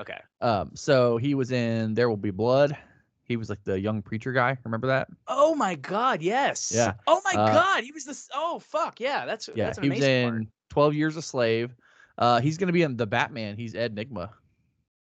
Okay. 0.00 0.18
Um, 0.40 0.70
so 0.74 1.18
he 1.18 1.34
was 1.34 1.52
in 1.52 1.94
There 1.94 2.08
Will 2.08 2.16
Be 2.16 2.30
Blood. 2.30 2.76
He 3.24 3.36
was 3.36 3.50
like 3.50 3.62
the 3.64 3.78
young 3.78 4.02
preacher 4.02 4.32
guy. 4.32 4.56
Remember 4.64 4.88
that? 4.88 5.08
Oh 5.28 5.54
my 5.54 5.76
God, 5.76 6.22
yes. 6.22 6.72
Yeah. 6.74 6.94
Oh 7.06 7.20
my 7.24 7.38
uh, 7.38 7.52
God, 7.52 7.84
he 7.84 7.92
was 7.92 8.04
this. 8.04 8.28
Oh 8.34 8.58
fuck, 8.58 8.98
yeah. 8.98 9.24
That's 9.26 9.48
yeah. 9.54 9.66
That's 9.66 9.78
he 9.78 9.90
was 9.90 10.00
in 10.00 10.30
part. 10.30 10.46
Twelve 10.70 10.94
Years 10.94 11.16
a 11.16 11.22
Slave. 11.22 11.76
Uh, 12.18 12.40
he's 12.40 12.58
gonna 12.58 12.72
be 12.72 12.82
in 12.82 12.96
the 12.96 13.06
Batman. 13.06 13.56
He's 13.56 13.74
Ed 13.74 13.94
Nygma. 13.94 14.30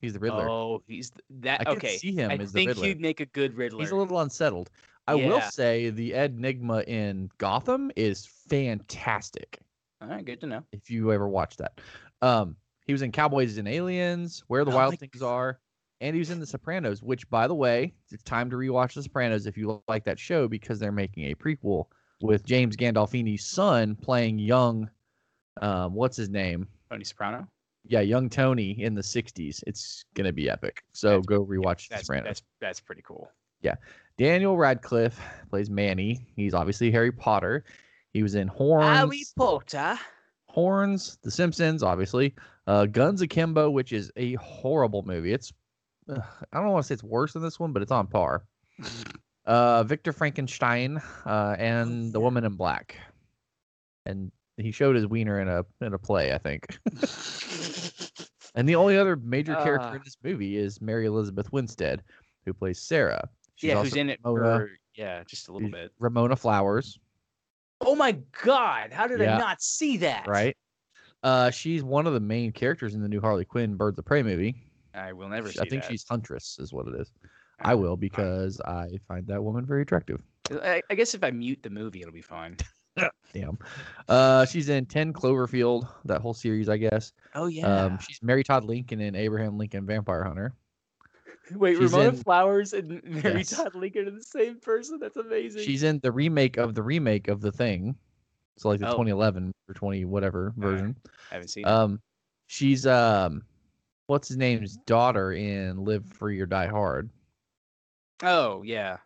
He's 0.01 0.13
the 0.13 0.19
Riddler. 0.19 0.49
Oh, 0.49 0.81
he's 0.87 1.11
that. 1.41 1.67
I 1.67 1.71
okay. 1.71 1.97
see 1.97 2.13
him 2.13 2.31
I 2.31 2.37
think 2.37 2.73
the 2.73 2.81
he'd 2.81 3.01
make 3.01 3.19
a 3.19 3.25
good 3.25 3.55
Riddler. 3.55 3.81
He's 3.81 3.91
a 3.91 3.95
little 3.95 4.19
unsettled. 4.19 4.69
I 5.07 5.15
yeah. 5.15 5.27
will 5.27 5.41
say 5.41 5.89
the 5.89 6.13
Ed 6.13 6.37
Nygma 6.37 6.83
in 6.87 7.29
Gotham 7.37 7.91
is 7.95 8.25
fantastic. 8.49 9.59
All 10.01 10.07
right, 10.07 10.25
good 10.25 10.41
to 10.41 10.47
know. 10.47 10.63
If 10.71 10.89
you 10.89 11.11
ever 11.11 11.27
watch 11.27 11.57
that, 11.57 11.79
um, 12.21 12.55
he 12.85 12.93
was 12.93 13.01
in 13.01 13.11
Cowboys 13.11 13.57
and 13.57 13.67
Aliens, 13.67 14.43
Where 14.47 14.65
the 14.65 14.71
oh 14.71 14.75
Wild 14.75 14.99
Things 14.99 15.21
Are, 15.21 15.59
and 16.01 16.15
he 16.15 16.19
was 16.19 16.31
in 16.31 16.39
The 16.39 16.45
Sopranos. 16.45 17.01
Which, 17.03 17.29
by 17.29 17.47
the 17.47 17.55
way, 17.55 17.93
it's 18.11 18.23
time 18.23 18.49
to 18.49 18.55
rewatch 18.55 18.93
The 18.93 19.03
Sopranos 19.03 19.45
if 19.45 19.57
you 19.57 19.81
like 19.87 20.03
that 20.05 20.19
show 20.19 20.47
because 20.47 20.79
they're 20.79 20.91
making 20.91 21.31
a 21.31 21.35
prequel 21.35 21.85
with 22.21 22.43
James 22.45 22.75
Gandolfini's 22.75 23.45
son 23.45 23.95
playing 23.95 24.39
young. 24.39 24.89
Um, 25.61 25.93
what's 25.93 26.17
his 26.17 26.29
name? 26.29 26.67
Tony 26.89 27.03
Soprano. 27.03 27.47
Yeah, 27.87 28.01
young 28.01 28.29
Tony 28.29 28.81
in 28.81 28.95
the 28.95 29.01
'60s. 29.01 29.63
It's 29.67 30.03
gonna 30.15 30.33
be 30.33 30.49
epic. 30.49 30.83
So 30.93 31.17
that's, 31.17 31.25
go 31.27 31.45
rewatch 31.45 31.89
yeah, 31.89 31.97
The 31.97 32.03
Sopranos. 32.03 32.25
That's 32.25 32.43
that's 32.59 32.79
pretty 32.79 33.03
cool. 33.03 33.29
Yeah. 33.61 33.75
Daniel 34.17 34.57
Radcliffe 34.57 35.19
plays 35.49 35.69
Manny. 35.69 36.25
He's 36.35 36.53
obviously 36.53 36.89
Harry 36.91 37.11
Potter. 37.11 37.65
He 38.13 38.23
was 38.23 38.35
in 38.35 38.47
Horns. 38.47 38.85
Harry 38.85 39.23
Potter. 39.37 39.99
Horns, 40.47 41.17
The 41.21 41.31
Simpsons, 41.31 41.83
obviously. 41.83 42.33
Uh, 42.65 42.85
Guns 42.85 43.21
Akimbo, 43.21 43.69
which 43.69 43.91
is 43.91 44.11
a 44.15 44.35
horrible 44.35 45.03
movie. 45.03 45.33
It's 45.33 45.51
uh, 46.09 46.19
I 46.53 46.61
don't 46.61 46.71
want 46.71 46.83
to 46.83 46.87
say 46.87 46.93
it's 46.93 47.03
worse 47.03 47.33
than 47.33 47.41
this 47.41 47.59
one, 47.59 47.73
but 47.73 47.81
it's 47.81 47.91
on 47.91 48.07
par. 48.07 48.45
Uh, 49.47 49.83
Victor 49.83 50.11
Frankenstein 50.11 50.99
uh, 51.27 51.55
and 51.59 52.11
The 52.11 52.19
Woman 52.19 52.45
in 52.45 52.53
Black, 52.55 52.97
and 54.07 54.31
he 54.57 54.71
showed 54.71 54.95
his 54.95 55.05
wiener 55.05 55.39
in 55.39 55.47
a 55.47 55.63
in 55.81 55.93
a 55.93 55.99
play, 55.99 56.33
I 56.33 56.39
think. 56.39 56.79
and 58.55 58.67
the 58.67 58.73
only 58.75 58.97
other 58.97 59.15
major 59.17 59.53
character 59.55 59.89
Uh. 59.89 59.93
in 59.93 60.01
this 60.03 60.17
movie 60.23 60.57
is 60.57 60.81
Mary 60.81 61.05
Elizabeth 61.05 61.51
Winstead, 61.51 62.01
who 62.47 62.53
plays 62.53 62.81
Sarah. 62.81 63.29
She's 63.55 63.69
yeah, 63.69 63.81
who's 63.81 63.95
in 63.95 64.09
it 64.09 64.19
Ramona, 64.23 64.59
for 64.59 64.69
yeah, 64.95 65.23
just 65.23 65.47
a 65.47 65.53
little 65.53 65.69
bit. 65.69 65.91
Ramona 65.99 66.35
Flowers, 66.35 66.99
Oh 67.81 67.95
my 67.95 68.17
god, 68.43 68.91
how 68.93 69.07
did 69.07 69.19
Yeah. 69.19 69.35
I 69.35 69.39
not 69.39 69.61
see 69.61 69.97
that? 69.97 70.27
right? 70.27 70.55
Uh, 71.23 71.49
she's 71.49 71.83
one 71.83 72.05
of 72.07 72.13
the 72.13 72.19
main 72.19 72.51
characters 72.51 72.93
in 72.95 73.01
the 73.01 73.09
new 73.09 73.19
Harley 73.19 73.45
Quinn 73.45 73.75
Birds 73.75 73.97
of 73.97 74.05
Prey 74.05 74.23
movie. 74.23 74.55
I 74.93 75.11
will 75.11 75.27
never 75.27 75.51
She- 75.51 75.59
I 75.59 75.65
think 75.67 75.81
that. 75.83 75.91
she's 75.91 76.05
Huntress, 76.07 76.57
is 76.59 76.71
what 76.71 76.87
it 76.87 76.95
is. 76.99 77.11
I 77.59 77.73
will 77.73 77.97
because 77.97 78.59
I 78.61 78.99
find 79.07 79.25
that 79.27 79.41
woman 79.43 79.65
very 79.65 79.81
attractive. 79.81 80.21
I, 80.51 80.81
I 80.89 80.95
guess 80.95 81.13
if 81.13 81.23
I 81.23 81.31
mute 81.31 81.63
the 81.63 81.69
movie, 81.69 82.01
it'll 82.01 82.13
be 82.13 82.21
fine. 82.21 82.57
Damn. 83.33 83.57
Uh, 84.07 84.45
she's 84.45 84.69
in 84.69 84.85
10 84.85 85.13
Cloverfield, 85.13 85.87
that 86.05 86.21
whole 86.21 86.33
series, 86.33 86.69
I 86.69 86.77
guess. 86.77 87.11
Oh 87.33 87.47
yeah. 87.47 87.65
Um, 87.67 87.97
she's 87.99 88.21
Mary 88.21 88.43
Todd 88.43 88.63
Lincoln 88.63 89.01
in 89.01 89.15
Abraham 89.15 89.57
Lincoln 89.57 89.85
Vampire 89.85 90.23
Hunter. 90.23 90.53
Wait, 91.53 91.77
she's 91.77 91.91
Ramona 91.91 92.09
in- 92.09 92.15
Flowers 92.15 92.73
and 92.73 93.01
Mary 93.23 93.37
Yes. 93.39 93.51
Todd 93.55 93.75
Lincoln 93.75 94.07
are 94.07 94.11
the 94.11 94.23
same 94.23 94.59
person. 94.59 94.99
That's 94.99 95.17
amazing. 95.17 95.63
She's 95.63 95.83
in 95.83 95.99
the 95.99 96.11
remake 96.11 96.57
of 96.57 96.73
the 96.75 96.81
remake 96.83 97.27
of 97.27 97.41
The 97.41 97.51
Thing. 97.51 97.95
So 98.57 98.69
like 98.69 98.79
the 98.79 98.87
Oh. 98.87 98.91
2011 98.91 99.51
or 99.67 99.73
20 99.73 100.05
whatever 100.05 100.53
version. 100.57 100.95
I 101.31 101.35
haven't 101.35 101.49
seen. 101.49 101.65
it. 101.65 101.69
Um, 101.69 101.99
she's 102.47 102.87
um, 102.87 103.43
what's 104.07 104.27
his 104.29 104.37
name's 104.37 104.77
daughter 104.85 105.33
in 105.33 105.83
Live 105.83 106.05
Free 106.05 106.39
or 106.39 106.45
Die 106.45 106.67
Hard. 106.67 107.09
oh 108.23 108.61
yeah. 108.63 108.97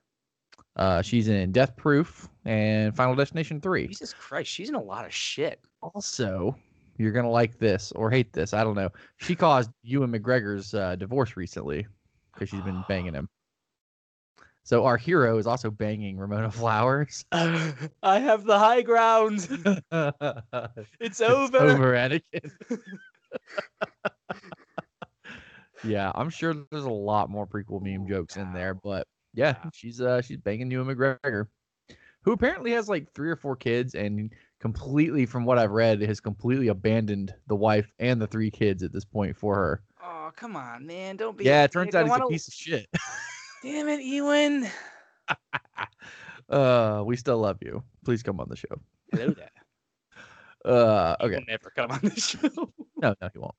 Uh, 0.75 1.01
she's 1.01 1.27
in 1.27 1.51
Death 1.51 1.75
Proof 1.75 2.29
and 2.45 2.95
Final 2.95 3.15
Destination 3.15 3.59
3. 3.59 3.87
Jesus 3.87 4.13
Christ, 4.13 4.49
she's 4.49 4.69
in 4.69 4.75
a 4.75 4.81
lot 4.81 5.05
of 5.05 5.13
shit. 5.13 5.59
Also, 5.81 6.55
you're 6.97 7.11
gonna 7.11 7.29
like 7.29 7.57
this 7.59 7.91
or 7.93 8.09
hate 8.09 8.31
this. 8.31 8.53
I 8.53 8.63
don't 8.63 8.75
know. 8.75 8.89
She 9.17 9.35
caused 9.35 9.71
Ewan 9.83 10.11
McGregor's 10.11 10.73
uh, 10.73 10.95
divorce 10.95 11.35
recently 11.35 11.85
because 12.39 12.49
she's 12.49 12.63
been 12.63 12.83
banging 12.87 13.13
him. 13.13 13.29
So 14.63 14.85
our 14.85 14.97
hero 14.97 15.37
is 15.37 15.47
also 15.47 15.69
banging 15.71 16.17
Ramona 16.17 16.51
Flowers. 16.51 17.25
I 17.31 18.19
have 18.19 18.45
the 18.45 18.57
high 18.57 18.81
ground. 18.81 19.47
it's 20.99 21.19
It's 21.19 21.21
over. 21.21 21.57
over, 21.57 21.93
Anakin. 21.93 22.51
yeah, 25.83 26.11
I'm 26.15 26.29
sure 26.29 26.53
there's 26.71 26.83
a 26.83 26.89
lot 26.89 27.29
more 27.29 27.47
prequel 27.47 27.81
meme 27.81 28.07
jokes 28.07 28.37
in 28.37 28.53
there, 28.53 28.73
but 28.73 29.07
yeah, 29.33 29.55
she's 29.73 30.01
uh 30.01 30.21
she's 30.21 30.37
banging 30.37 30.69
Ewan 30.71 30.87
McGregor, 30.95 31.47
who 32.23 32.31
apparently 32.31 32.71
has 32.71 32.87
like 32.89 33.11
three 33.13 33.29
or 33.29 33.35
four 33.35 33.55
kids 33.55 33.95
and 33.95 34.31
completely, 34.59 35.25
from 35.25 35.45
what 35.45 35.57
I've 35.57 35.71
read, 35.71 36.01
has 36.01 36.19
completely 36.19 36.67
abandoned 36.67 37.33
the 37.47 37.55
wife 37.55 37.91
and 37.99 38.21
the 38.21 38.27
three 38.27 38.51
kids 38.51 38.83
at 38.83 38.91
this 38.93 39.05
point 39.05 39.35
for 39.35 39.55
her. 39.55 39.83
Oh 40.03 40.31
come 40.35 40.55
on, 40.55 40.85
man! 40.85 41.15
Don't 41.17 41.37
be. 41.37 41.45
Yeah, 41.45 41.63
it 41.63 41.71
turns 41.71 41.95
out 41.95 42.03
he's 42.03 42.09
wanna- 42.11 42.25
a 42.25 42.29
piece 42.29 42.47
of 42.47 42.53
shit. 42.53 42.87
Damn 43.63 43.87
it, 43.89 44.01
Ewan. 44.01 44.67
uh, 46.49 47.03
we 47.05 47.15
still 47.15 47.37
love 47.39 47.57
you. 47.61 47.83
Please 48.05 48.23
come 48.23 48.39
on 48.39 48.47
the 48.49 48.55
show. 48.55 48.67
Hello 49.11 49.29
there. 49.31 49.49
Uh, 50.65 51.15
okay. 51.21 51.41
never 51.47 51.69
come 51.73 51.89
on 51.89 52.01
the 52.03 52.19
show. 52.19 52.39
No, 53.01 53.15
no, 53.21 53.29
he 53.31 53.39
won't. 53.39 53.55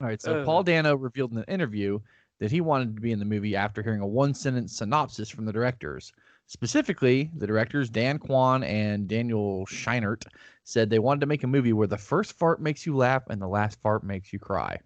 All 0.00 0.08
right. 0.08 0.20
So 0.20 0.40
Uh. 0.40 0.44
Paul 0.44 0.64
Dano 0.64 0.96
revealed 0.96 1.30
in 1.30 1.38
an 1.38 1.44
interview 1.46 2.00
that 2.40 2.50
he 2.50 2.60
wanted 2.60 2.96
to 2.96 3.00
be 3.00 3.12
in 3.12 3.20
the 3.20 3.24
movie 3.24 3.54
after 3.54 3.84
hearing 3.84 4.00
a 4.00 4.06
one 4.06 4.34
sentence 4.34 4.76
synopsis 4.76 5.30
from 5.30 5.44
the 5.44 5.52
directors. 5.52 6.12
Specifically, 6.52 7.30
the 7.34 7.46
directors 7.46 7.88
Dan 7.88 8.18
Kwan 8.18 8.62
and 8.62 9.08
Daniel 9.08 9.64
Scheinert 9.64 10.26
said 10.64 10.90
they 10.90 10.98
wanted 10.98 11.20
to 11.20 11.26
make 11.26 11.42
a 11.42 11.46
movie 11.46 11.72
where 11.72 11.86
the 11.86 11.96
first 11.96 12.34
fart 12.38 12.60
makes 12.60 12.84
you 12.84 12.94
laugh 12.94 13.22
and 13.30 13.40
the 13.40 13.48
last 13.48 13.80
fart 13.80 14.04
makes 14.04 14.34
you 14.34 14.38
cry. 14.38 14.78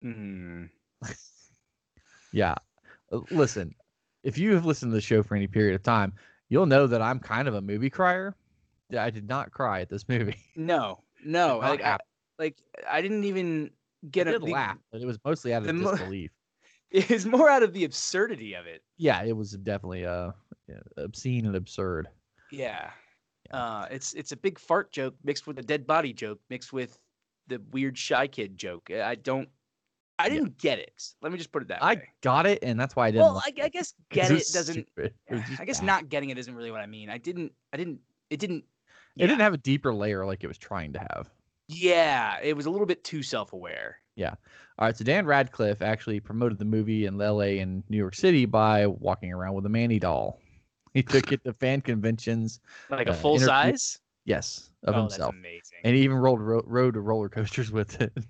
Hmm. 0.00 0.64
Yeah. 2.32 2.54
Uh, 3.12 3.20
Listen, 3.30 3.74
if 4.22 4.38
you 4.38 4.54
have 4.54 4.64
listened 4.64 4.90
to 4.92 4.94
the 4.94 5.02
show 5.02 5.22
for 5.22 5.36
any 5.36 5.46
period 5.46 5.74
of 5.74 5.82
time, 5.82 6.14
you'll 6.48 6.64
know 6.66 6.86
that 6.86 7.02
I'm 7.02 7.20
kind 7.20 7.46
of 7.46 7.54
a 7.54 7.60
movie 7.60 7.90
crier. 7.90 8.34
I 8.98 9.10
did 9.10 9.28
not 9.28 9.52
cry 9.52 9.82
at 9.82 9.90
this 9.90 10.08
movie. 10.08 10.36
No, 10.56 11.04
no. 11.24 11.58
Like, 11.58 11.82
I, 11.82 11.98
like 12.38 12.56
I 12.88 13.02
didn't 13.02 13.24
even 13.24 13.70
get 14.10 14.26
a 14.26 14.38
laugh, 14.38 14.78
but 14.90 15.02
it 15.02 15.06
was 15.06 15.18
mostly 15.26 15.52
out 15.52 15.58
of 15.58 15.66
the 15.66 15.74
mo- 15.74 15.90
disbelief. 15.90 16.30
It 16.90 17.10
was 17.10 17.26
more 17.26 17.50
out 17.50 17.64
of 17.64 17.72
the 17.72 17.84
absurdity 17.84 18.54
of 18.54 18.66
it. 18.66 18.82
yeah, 18.98 19.22
it 19.24 19.36
was 19.36 19.52
definitely 19.52 20.06
uh 20.06 20.30
obscene 20.96 21.46
and 21.46 21.56
absurd. 21.56 22.08
Yeah. 22.50 22.90
Yeah. 23.50 23.56
Uh, 23.56 23.86
it's 23.90 24.14
it's 24.14 24.32
a 24.32 24.36
big 24.36 24.58
fart 24.58 24.92
joke 24.92 25.14
mixed 25.22 25.46
with 25.46 25.58
a 25.58 25.62
dead 25.62 25.86
body 25.86 26.12
joke 26.12 26.40
mixed 26.48 26.72
with 26.72 26.98
the 27.46 27.60
weird 27.72 27.96
shy 27.98 28.26
kid 28.26 28.56
joke. 28.56 28.90
I 28.90 29.14
don't. 29.16 29.48
I 30.18 30.28
didn't 30.28 30.58
get 30.58 30.78
it. 30.78 31.02
Let 31.22 31.32
me 31.32 31.38
just 31.38 31.50
put 31.50 31.62
it 31.62 31.68
that 31.68 31.82
I 31.82 31.94
way. 31.94 32.02
I 32.02 32.08
got 32.22 32.46
it, 32.46 32.60
and 32.62 32.78
that's 32.78 32.94
why 32.94 33.08
I 33.08 33.10
didn't. 33.10 33.24
Well, 33.24 33.34
like 33.34 33.58
I, 33.60 33.64
I 33.64 33.68
guess 33.68 33.94
get 34.10 34.30
it 34.30 34.42
it 34.42 34.52
doesn't. 34.52 34.88
It 34.96 35.14
I 35.58 35.64
guess 35.64 35.80
bad. 35.80 35.86
not 35.86 36.08
getting 36.08 36.30
it 36.30 36.38
isn't 36.38 36.54
really 36.54 36.70
what 36.70 36.80
I 36.80 36.86
mean. 36.86 37.10
I 37.10 37.18
didn't. 37.18 37.52
I 37.72 37.76
didn't. 37.76 37.98
It 38.30 38.38
didn't. 38.38 38.64
It 39.16 39.26
didn't 39.26 39.40
have 39.40 39.54
a 39.54 39.58
deeper 39.58 39.94
layer 39.94 40.24
like 40.24 40.42
it 40.42 40.48
was 40.48 40.58
trying 40.58 40.92
to 40.94 40.98
have. 40.98 41.30
Yeah, 41.68 42.38
it 42.42 42.56
was 42.56 42.66
a 42.66 42.70
little 42.70 42.86
bit 42.86 43.04
too 43.04 43.22
self-aware. 43.22 43.98
Yeah. 44.16 44.34
All 44.78 44.86
right, 44.86 44.96
so 44.96 45.04
Dan 45.04 45.24
Radcliffe 45.24 45.82
actually 45.82 46.20
promoted 46.20 46.58
the 46.58 46.64
movie 46.64 47.06
in 47.06 47.16
LA 47.16 47.60
and 47.60 47.84
New 47.88 47.96
York 47.96 48.14
City 48.14 48.44
by 48.44 48.86
walking 48.86 49.32
around 49.32 49.54
with 49.54 49.66
a 49.66 49.68
Manny 49.68 49.98
doll. 49.98 50.40
He 50.94 51.02
took 51.02 51.32
it 51.32 51.44
to 51.44 51.52
fan 51.52 51.80
conventions, 51.82 52.60
Like 52.88 53.08
Uh, 53.08 53.10
a 53.10 53.14
full 53.14 53.34
interview- 53.34 53.46
size 53.48 54.00
yes, 54.24 54.70
of 54.84 54.94
oh, 54.94 55.00
himself, 55.02 55.32
That's 55.34 55.38
amazing. 55.40 55.78
and 55.84 55.96
he 55.96 56.02
even 56.02 56.16
rolled 56.16 56.40
ro- 56.40 56.62
rode 56.64 56.96
roller 56.96 57.28
coasters 57.28 57.70
with 57.72 58.00
it. 58.00 58.12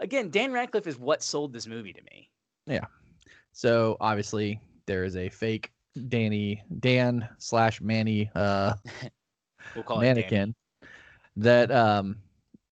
Again, 0.00 0.30
Dan 0.30 0.52
Radcliffe 0.52 0.86
is 0.86 0.98
what 0.98 1.22
sold 1.22 1.52
this 1.52 1.66
movie 1.66 1.92
to 1.92 2.02
me. 2.02 2.30
Yeah. 2.66 2.86
So 3.52 3.96
obviously 4.00 4.60
there 4.86 5.04
is 5.04 5.16
a 5.16 5.28
fake 5.28 5.72
Danny 6.08 6.62
Dan 6.80 7.26
slash 7.38 7.80
Manny 7.80 8.30
uh, 8.34 8.74
We'll 9.74 9.84
call 9.84 10.00
it 10.00 10.04
mannequin 10.04 10.54
that 11.36 11.70
um 11.70 12.16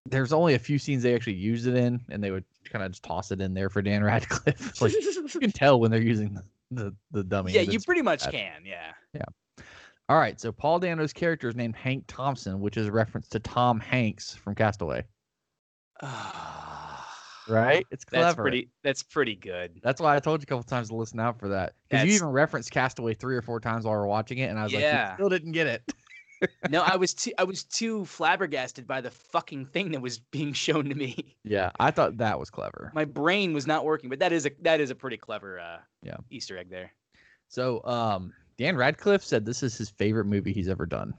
there's 0.07 0.33
only 0.35 0.55
a 0.55 0.59
few 0.59 0.79
scenes 0.79 1.03
they 1.03 1.15
actually 1.15 1.35
used 1.35 1.67
it 1.67 1.75
in 1.75 2.01
and 2.11 2.23
they 2.23 2.31
would 2.31 2.45
kind 2.71 2.85
of 2.85 2.91
just 2.93 3.03
toss 3.03 3.31
it 3.31 3.41
in 3.41 3.55
there 3.55 3.71
for 3.71 3.81
Dan 3.81 4.03
Radcliffe. 4.05 4.81
like 4.83 4.93
you 4.93 5.41
can 5.41 5.51
tell 5.51 5.81
when 5.81 5.91
they're 5.91 6.03
using 6.03 6.39
the 6.75 6.95
the, 7.11 7.25
dummy. 7.25 7.53
yeah, 7.53 7.63
you 7.63 7.81
pretty 7.81 8.03
much 8.03 8.25
bad. 8.25 8.33
can. 8.33 8.63
Yeah. 8.65 8.93
Yeah. 9.15 9.65
All 10.09 10.19
right, 10.19 10.39
so 10.39 10.53
Paul 10.53 10.81
Dano's 10.81 11.15
character 11.15 11.49
is 11.49 11.57
named 11.57 11.77
Hank 11.77 12.05
Thompson, 12.07 12.61
which 12.61 12.77
is 12.77 12.89
a 12.89 12.93
reference 12.93 13.27
to 13.29 13.39
Tom 13.39 13.81
Hanks 13.81 14.35
from 14.35 14.55
Castaway. 14.55 15.05
Right? 17.47 17.87
It's 17.91 18.05
clever. 18.05 18.25
That's 18.25 18.37
pretty. 18.37 18.71
That's 18.83 19.03
pretty 19.03 19.35
good. 19.35 19.79
That's 19.83 20.01
why 20.01 20.17
I 20.17 20.19
told 20.19 20.41
you 20.41 20.45
a 20.45 20.47
couple 20.47 20.63
times 20.63 20.89
to 20.89 20.97
listen 20.97 21.21
out 21.21 21.39
for 21.39 21.49
that. 21.51 21.75
Because 21.91 22.07
you 22.07 22.15
even 22.15 22.29
referenced 22.29 22.71
Castaway 22.71 23.13
three 23.15 23.37
or 23.37 23.43
four 23.43 23.61
times 23.61 23.85
while 23.85 23.95
we 23.95 23.99
are 23.99 24.07
watching 24.07 24.39
it, 24.39 24.49
and 24.51 24.59
I 24.59 24.65
was 24.65 24.73
like, 24.73 24.81
Yeah. 24.83 25.11
you 25.11 25.17
still 25.17 25.29
didn't 25.29 25.53
get 25.53 25.67
it. 25.67 25.83
no, 26.71 26.83
I 26.83 26.97
was 26.97 27.15
too. 27.15 27.33
I 27.39 27.45
was 27.45 27.65
too 27.65 28.05
flabbergasted 28.05 28.87
by 28.87 29.01
the 29.01 29.11
fucking 29.11 29.67
thing 29.67 29.93
that 29.93 30.01
was 30.01 30.19
being 30.19 30.53
shown 30.53 30.89
to 30.89 30.95
me. 30.95 31.37
Yeah, 31.45 31.71
I 31.79 31.91
thought 31.91 32.17
that 32.19 32.39
was 32.39 32.51
clever. 32.51 32.91
My 32.95 33.05
brain 33.05 33.53
was 33.53 33.67
not 33.67 33.85
working, 33.85 34.11
but 34.11 34.19
that 34.21 34.33
is 34.33 34.47
a 34.47 34.51
that 34.63 34.81
is 34.81 34.91
a 34.91 34.95
pretty 34.95 35.17
clever 35.17 35.59
uh, 35.61 35.79
Yeah. 36.03 36.17
Easter 36.31 36.57
egg 36.59 36.71
there. 36.71 36.93
So, 37.49 37.85
um, 37.85 38.33
Dan 38.59 38.77
Radcliffe 38.77 39.23
said 39.23 39.45
this 39.45 39.63
is 39.63 39.77
his 39.77 39.91
favorite 39.91 40.25
movie 40.27 40.53
he's 40.53 40.69
ever 40.69 40.87
done. 40.87 41.15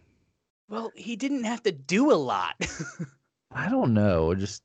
Well, 0.67 0.91
he 0.95 1.15
didn't 1.15 1.43
have 1.43 1.61
to 1.63 1.71
do 1.71 2.11
a 2.11 2.15
lot. 2.15 2.55
I 3.51 3.69
don't 3.69 3.93
know, 3.93 4.33
just 4.33 4.63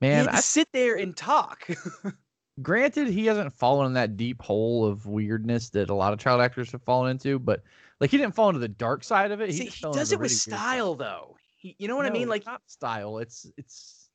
man. 0.00 0.28
I, 0.28 0.40
sit 0.40 0.68
there 0.72 0.96
and 0.96 1.16
talk. 1.16 1.68
granted, 2.62 3.08
he 3.08 3.26
hasn't 3.26 3.52
fallen 3.54 3.86
in 3.86 3.92
that 3.94 4.16
deep 4.16 4.42
hole 4.42 4.84
of 4.84 5.06
weirdness 5.06 5.70
that 5.70 5.90
a 5.90 5.94
lot 5.94 6.12
of 6.12 6.18
child 6.18 6.40
actors 6.40 6.72
have 6.72 6.82
fallen 6.82 7.10
into, 7.10 7.38
but 7.38 7.62
like 8.00 8.10
he 8.10 8.16
didn't 8.16 8.34
fall 8.34 8.48
into 8.48 8.60
the 8.60 8.68
dark 8.68 9.04
side 9.04 9.30
of 9.30 9.40
it. 9.40 9.52
See, 9.52 9.66
just 9.66 9.84
he 9.84 9.90
does 9.92 10.12
it 10.12 10.18
with 10.18 10.30
weird 10.30 10.38
side. 10.38 10.54
style, 10.54 10.94
though. 10.94 11.36
He, 11.56 11.74
you 11.78 11.88
know 11.88 11.96
what 11.96 12.06
I 12.06 12.10
mean? 12.10 12.28
Like, 12.28 12.46
not 12.46 12.62
style. 12.66 13.18
It's 13.18 13.50
it's 13.56 14.10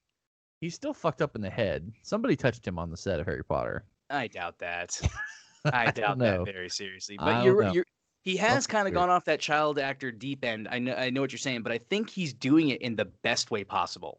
he's 0.61 0.75
still 0.75 0.93
fucked 0.93 1.21
up 1.21 1.35
in 1.35 1.41
the 1.41 1.49
head. 1.49 1.91
Somebody 2.03 2.35
touched 2.35 2.65
him 2.65 2.79
on 2.79 2.89
the 2.89 2.97
set 2.97 3.19
of 3.19 3.25
Harry 3.25 3.43
Potter. 3.43 3.85
I 4.09 4.27
doubt 4.27 4.59
that. 4.59 4.99
I 5.65 5.91
don't 5.91 6.19
doubt 6.19 6.45
that 6.45 6.45
very 6.45 6.69
seriously. 6.69 7.17
But 7.17 7.43
you're 7.43 7.63
you're 7.63 7.85
he 8.23 8.37
has 8.37 8.65
kind 8.65 8.87
of 8.87 8.93
gone 8.93 9.09
off 9.09 9.25
that 9.25 9.41
child 9.41 9.77
actor 9.79 10.11
deep 10.11 10.45
end. 10.45 10.67
I 10.71 10.79
know 10.79 10.93
I 10.93 11.09
know 11.09 11.21
what 11.21 11.31
you're 11.31 11.39
saying, 11.39 11.63
but 11.63 11.73
I 11.73 11.77
think 11.77 12.09
he's 12.09 12.33
doing 12.33 12.69
it 12.69 12.81
in 12.81 12.95
the 12.95 13.05
best 13.05 13.51
way 13.51 13.63
possible. 13.65 14.17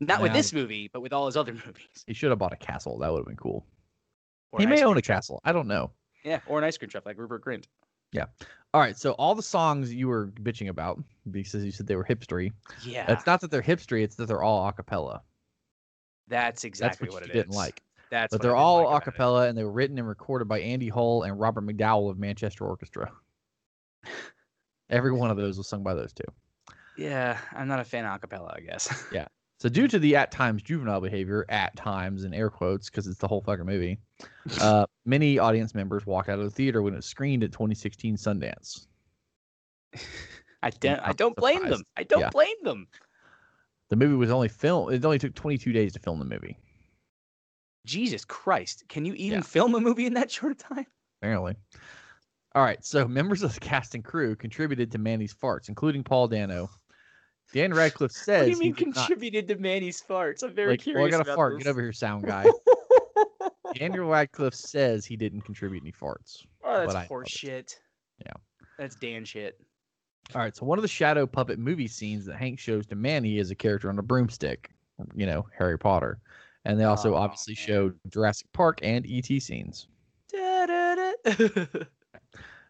Not 0.00 0.20
with 0.20 0.32
this 0.32 0.52
movie, 0.52 0.88
but 0.92 1.00
with 1.00 1.12
all 1.12 1.26
his 1.26 1.36
other 1.36 1.52
movies. 1.66 2.04
He 2.06 2.14
should 2.14 2.30
have 2.30 2.38
bought 2.38 2.52
a 2.52 2.56
castle. 2.56 2.98
That 2.98 3.10
would 3.12 3.18
have 3.20 3.26
been 3.26 3.36
cool. 3.36 3.64
Or 4.52 4.60
he 4.60 4.66
may 4.66 4.82
own 4.84 4.96
a 4.96 5.02
truck. 5.02 5.16
castle. 5.16 5.40
I 5.44 5.52
don't 5.52 5.66
know. 5.66 5.90
Yeah, 6.24 6.40
or 6.46 6.58
an 6.58 6.64
ice 6.64 6.76
cream 6.76 6.88
truck 6.90 7.06
like 7.06 7.18
Rupert 7.18 7.44
Grint. 7.44 7.64
Yeah. 8.12 8.26
All 8.74 8.80
right, 8.80 8.96
so 8.96 9.12
all 9.12 9.34
the 9.34 9.42
songs 9.42 9.92
you 9.92 10.08
were 10.08 10.26
bitching 10.42 10.68
about 10.68 11.02
because 11.30 11.64
you 11.64 11.72
said 11.72 11.86
they 11.86 11.96
were 11.96 12.04
hipstery. 12.04 12.52
Yeah, 12.84 13.10
It's 13.10 13.26
not 13.26 13.40
that 13.40 13.50
they're 13.50 13.62
hipstery; 13.62 14.02
it's 14.02 14.16
that 14.16 14.26
they're 14.26 14.42
all 14.42 14.68
a 14.68 14.72
cappella. 14.72 15.22
that's 16.28 16.62
That's 16.62 16.64
exactly 16.64 17.08
what, 17.08 17.22
what, 17.22 17.24
you 17.26 17.30
it 17.30 17.34
didn't 17.34 17.50
is. 17.50 17.56
like. 17.56 17.82
That's 18.10 18.30
but 18.30 18.42
they're 18.42 18.54
all 18.56 18.84
like 18.84 19.02
a 19.02 19.04
cappella, 19.10 19.48
and 19.48 19.56
they 19.56 19.64
were 19.64 19.72
written 19.72 19.98
and 19.98 20.06
recorded 20.06 20.46
by 20.46 20.60
Andy 20.60 20.88
Hull 20.88 21.22
and 21.22 21.38
Robert 21.40 21.64
McDowell 21.66 22.10
of 22.10 22.18
Manchester 22.18 22.64
Orchestra. 22.66 23.10
Every 24.90 25.12
one 25.12 25.30
of 25.30 25.36
those 25.36 25.58
was 25.58 25.68
sung 25.68 25.82
by 25.82 25.94
those 25.94 26.12
two. 26.12 26.24
Yeah, 26.96 27.38
I'm 27.52 27.66
not 27.68 27.80
a 27.80 27.84
fan 27.84 28.04
of 28.04 28.20
acapella, 28.20 28.54
I 28.56 28.60
guess. 28.60 29.04
So, 29.58 29.68
due 29.70 29.88
to 29.88 29.98
the 29.98 30.16
at 30.16 30.30
times 30.30 30.62
juvenile 30.62 31.00
behavior, 31.00 31.46
at 31.48 31.74
times 31.76 32.24
in 32.24 32.34
air 32.34 32.50
quotes, 32.50 32.90
because 32.90 33.06
it's 33.06 33.18
the 33.18 33.28
whole 33.28 33.40
fucking 33.40 33.64
movie, 33.64 33.98
uh, 34.60 34.86
many 35.06 35.38
audience 35.38 35.74
members 35.74 36.04
walked 36.04 36.28
out 36.28 36.38
of 36.38 36.44
the 36.44 36.50
theater 36.50 36.82
when 36.82 36.94
it 36.94 37.04
screened 37.04 37.42
at 37.42 37.52
2016 37.52 38.16
Sundance. 38.16 38.86
I 40.62 40.70
don't. 40.70 41.00
I 41.00 41.12
don't 41.12 41.36
blame 41.36 41.68
them. 41.68 41.84
I 41.96 42.02
don't 42.02 42.20
Yeah. 42.20 42.30
blame 42.30 42.56
them. 42.62 42.88
The 43.88 43.96
movie 43.96 44.16
was 44.16 44.30
only 44.30 44.48
filmed; 44.48 44.92
it 44.92 45.04
only 45.04 45.18
took 45.18 45.34
22 45.34 45.72
days 45.72 45.92
to 45.94 46.00
film 46.00 46.18
the 46.18 46.24
movie. 46.24 46.58
Jesus 47.86 48.24
Christ, 48.24 48.84
can 48.88 49.04
you 49.04 49.14
even 49.14 49.38
Yeah. 49.38 49.42
film 49.42 49.74
a 49.74 49.80
movie 49.80 50.06
in 50.06 50.14
that 50.14 50.30
short 50.30 50.52
of 50.52 50.58
time? 50.58 50.86
apparently. 51.22 51.54
All 52.54 52.62
right, 52.62 52.84
so 52.84 53.06
members 53.06 53.42
of 53.42 53.54
the 53.54 53.60
cast 53.60 53.94
and 53.94 54.04
crew 54.04 54.34
contributed 54.34 54.90
to 54.92 54.98
Manny's 54.98 55.32
farts, 55.34 55.68
including 55.68 56.02
Paul 56.02 56.26
Dano. 56.28 56.68
Dan 57.52 57.72
Radcliffe 57.72 58.12
says, 58.12 58.26
What 58.40 58.44
do 58.46 58.50
you 58.50 58.56
he 58.56 58.60
mean 58.68 58.74
did 58.74 58.86
not- 58.88 58.94
contributed 58.96 59.48
to 59.48 59.56
Manny's 59.56 60.02
farts? 60.02 60.42
I'm 60.42 60.52
very 60.54 60.70
like, 60.72 60.82
well, 60.86 61.04
I 61.04 61.10
got 61.10 61.26
a 61.28 61.34
fart. 61.34 61.54
this. 61.54 61.64
Get 61.64 61.70
over 61.70 61.80
here, 61.82 61.92
sound 61.92 62.24
guy. 62.26 62.46
Daniel 63.74 64.06
Radcliffe 64.08 64.54
says 64.54 65.04
he 65.04 65.16
didn't 65.16 65.42
contribute 65.42 65.82
any 65.82 65.92
farts. 65.92 66.44
Oh, 66.64 66.78
that's 66.80 66.92
but 66.92 66.96
I 66.98 67.04
horse 67.06 67.28
shit. 67.30 67.78
Yeah. 68.24 68.32
That's 68.78 68.96
Dan 68.96 69.24
shit. 69.24 69.60
All 70.34 70.40
right, 70.40 70.56
so 70.56 70.64
one 70.66 70.78
of 70.78 70.82
the 70.82 70.88
shadow 70.88 71.26
puppet 71.26 71.58
movie 71.58 71.86
scenes 71.86 72.24
that 72.26 72.36
Hank 72.36 72.58
shows 72.58 72.86
to 72.86 72.96
Manny 72.96 73.38
is 73.38 73.50
a 73.50 73.54
character 73.54 73.88
on 73.88 73.98
a 73.98 74.02
broomstick, 74.02 74.70
you 75.14 75.26
know, 75.26 75.46
Harry 75.56 75.78
Potter. 75.78 76.18
And 76.64 76.80
they 76.80 76.84
also 76.84 77.12
Oh, 77.14 77.16
obviously 77.18 77.52
man. 77.56 77.66
showed 77.66 77.98
Jurassic 78.08 78.48
Park 78.52 78.80
and 78.82 79.06
ET 79.08 79.26
scenes. 79.40 79.86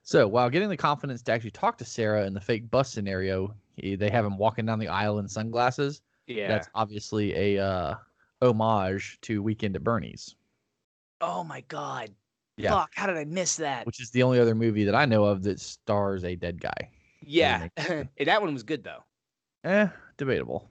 So 0.03 0.29
while 0.29 0.49
getting 0.51 0.69
the 0.69 0.77
confidence 0.77 1.21
to 1.23 1.33
actually 1.33 1.51
talk 1.51 1.77
to 1.79 1.85
Sarah 1.85 2.27
in 2.27 2.33
the 2.33 2.41
fake 2.41 2.71
bus 2.71 2.93
scenario, 2.93 3.53
he, 3.77 3.95
they 3.97 4.11
have 4.11 4.25
him 4.25 4.37
walking 4.39 4.67
down 4.67 4.79
the 4.79 4.89
aisle 4.89 5.19
in 5.19 5.29
sunglasses. 5.29 6.03
yeah. 6.27 6.49
That's 6.49 6.69
obviously 6.75 7.57
a 7.57 7.65
uh, 7.65 7.95
homage 8.43 9.19
to 9.23 9.43
Weekend 9.43 9.77
at 9.77 9.85
Bernie's, 9.85 10.35
Oh 11.21 11.43
my 11.45 11.63
god. 11.69 12.11
Yeah. 12.59 12.71
Fuck, 12.73 12.91
how 12.95 13.07
did 13.07 13.17
I 13.17 13.25
miss 13.25 13.57
that? 13.57 13.87
which 13.87 14.01
is 14.01 14.11
the 14.11 14.23
only 14.23 14.39
other 14.39 14.55
movie 14.55 14.85
that 14.85 14.95
I 14.95 15.05
know 15.07 15.25
of 15.25 15.43
that 15.45 15.61
stars 15.61 16.25
a 16.25 16.35
dead 16.37 16.61
guy. 16.61 16.91
yeah. 17.23 17.69
that 17.77 18.43
one 18.43 18.53
was 18.53 18.63
good 18.63 18.83
though. 18.85 19.03
Eh, 19.65 19.89
debatable. 20.17 20.71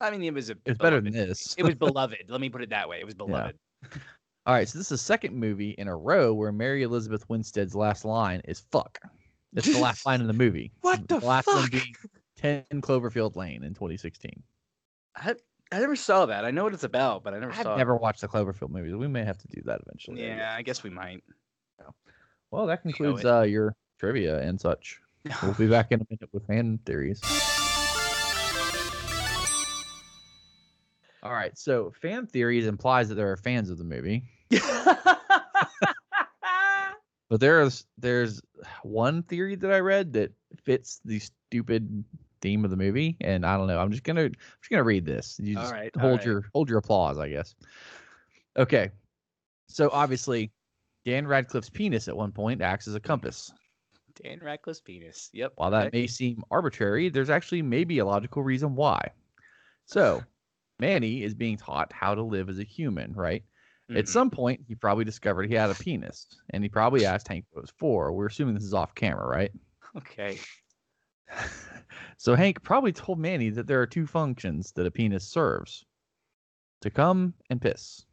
I 0.00 0.10
mean, 0.10 0.22
it 0.24 0.34
was 0.34 0.50
a. 0.50 0.56
It's 0.66 0.78
better 0.78 1.00
than 1.00 1.12
this. 1.12 1.54
it 1.56 1.62
was 1.62 1.74
beloved. 1.76 2.24
Let 2.28 2.40
me 2.40 2.48
put 2.48 2.62
it 2.62 2.70
that 2.70 2.88
way. 2.88 2.98
It 2.98 3.04
was 3.06 3.14
beloved. 3.14 3.56
All 4.44 4.54
right, 4.54 4.68
so 4.68 4.76
this 4.78 4.86
is 4.86 4.90
the 4.90 4.98
second 4.98 5.34
movie 5.36 5.70
in 5.78 5.86
a 5.86 5.96
row 5.96 6.34
where 6.34 6.50
Mary 6.50 6.82
Elizabeth 6.82 7.28
Winstead's 7.28 7.76
last 7.76 8.04
line 8.04 8.42
is 8.44 8.64
"fuck." 8.72 8.98
That's 9.52 9.72
the 9.72 9.78
last 9.80 10.06
line 10.06 10.20
in 10.20 10.26
the 10.26 10.32
movie. 10.32 10.72
What 10.80 11.06
the 11.08 11.18
last 11.20 11.46
one 11.46 11.62
fuck? 11.62 11.70
being 11.70 11.94
10 12.36 12.80
Cloverfield 12.80 13.36
Lane 13.36 13.62
in 13.62 13.74
2016. 13.74 14.42
I, 15.16 15.34
I 15.70 15.78
never 15.78 15.96
saw 15.96 16.26
that. 16.26 16.44
I 16.44 16.50
know 16.50 16.64
what 16.64 16.74
it's 16.74 16.84
about, 16.84 17.22
but 17.22 17.34
I 17.34 17.38
never 17.38 17.52
I've 17.52 17.62
saw. 17.62 17.76
never 17.76 17.96
watched 17.96 18.20
the 18.22 18.28
Cloverfield 18.28 18.70
movies. 18.70 18.94
We 18.94 19.08
may 19.08 19.24
have 19.24 19.38
to 19.38 19.48
do 19.48 19.62
that 19.66 19.80
eventually. 19.86 20.22
Yeah, 20.22 20.54
I 20.56 20.62
guess 20.62 20.82
we 20.82 20.90
might. 20.90 21.22
Well, 22.50 22.66
that 22.66 22.82
concludes 22.82 23.24
uh, 23.24 23.42
your 23.42 23.74
trivia 23.98 24.40
and 24.40 24.60
such. 24.60 25.00
We'll 25.42 25.54
be 25.54 25.68
back 25.68 25.92
in 25.92 26.00
a 26.00 26.06
minute 26.10 26.28
with 26.32 26.46
fan 26.46 26.78
theories. 26.84 27.20
All 31.22 31.32
right, 31.32 31.56
so 31.56 31.92
fan 32.00 32.26
theories 32.26 32.66
implies 32.66 33.08
that 33.08 33.14
there 33.14 33.30
are 33.30 33.36
fans 33.36 33.70
of 33.70 33.78
the 33.78 33.84
movie, 33.84 34.24
but 37.32 37.40
there's 37.40 37.86
there's 37.96 38.42
one 38.82 39.22
theory 39.22 39.54
that 39.54 39.72
I 39.72 39.78
read 39.78 40.12
that 40.12 40.34
fits 40.64 41.00
the 41.02 41.18
stupid 41.18 42.04
theme 42.42 42.62
of 42.62 42.70
the 42.70 42.76
movie, 42.76 43.16
and 43.22 43.46
I 43.46 43.56
don't 43.56 43.68
know. 43.68 43.78
I'm 43.78 43.90
just 43.90 44.02
gonna 44.02 44.24
I'm 44.24 44.34
just 44.60 44.70
gonna 44.70 44.84
read 44.84 45.06
this. 45.06 45.40
You 45.42 45.56
All 45.56 45.62
just 45.62 45.72
right, 45.72 45.90
hold 45.96 46.18
right. 46.18 46.26
your 46.26 46.44
hold 46.52 46.68
your 46.68 46.76
applause, 46.76 47.16
I 47.18 47.30
guess. 47.30 47.54
Okay, 48.58 48.90
so 49.66 49.88
obviously, 49.94 50.52
Dan 51.06 51.26
Radcliffe's 51.26 51.70
penis 51.70 52.06
at 52.06 52.14
one 52.14 52.32
point 52.32 52.60
acts 52.60 52.86
as 52.86 52.96
a 52.96 53.00
compass. 53.00 53.50
Dan 54.22 54.38
Radcliffe's 54.42 54.82
penis. 54.82 55.30
Yep. 55.32 55.52
While 55.54 55.70
that 55.70 55.94
may 55.94 56.06
seem 56.06 56.42
arbitrary, 56.50 57.08
there's 57.08 57.30
actually 57.30 57.62
maybe 57.62 58.00
a 58.00 58.04
logical 58.04 58.42
reason 58.42 58.74
why. 58.74 59.08
So, 59.86 60.22
Manny 60.78 61.22
is 61.22 61.32
being 61.32 61.56
taught 61.56 61.94
how 61.94 62.14
to 62.14 62.22
live 62.22 62.50
as 62.50 62.58
a 62.58 62.64
human, 62.64 63.14
right? 63.14 63.42
At 63.94 64.06
Mhm. 64.06 64.08
some 64.08 64.30
point, 64.30 64.62
he 64.66 64.74
probably 64.74 65.04
discovered 65.04 65.48
he 65.48 65.54
had 65.54 65.70
a 65.70 65.74
penis, 65.74 66.26
and 66.50 66.62
he 66.64 66.68
probably 66.68 67.04
asked 67.04 67.28
Hank 67.28 67.46
what 67.50 67.60
it 67.60 67.62
was 67.62 67.70
for. 67.78 68.12
We're 68.12 68.26
assuming 68.26 68.54
this 68.54 68.64
is 68.64 68.74
off 68.74 68.94
camera, 68.94 69.26
right? 69.26 69.52
Okay. 69.96 70.46
so 72.16 72.34
Hank 72.34 72.62
probably 72.62 72.92
told 72.92 73.18
Manny 73.18 73.50
that 73.50 73.66
there 73.66 73.80
are 73.80 73.86
two 73.86 74.06
functions 74.06 74.72
that 74.72 74.86
a 74.86 74.90
penis 74.90 75.26
serves: 75.26 75.84
to 76.82 76.90
come 76.90 77.34
and 77.50 77.60
piss. 77.60 78.06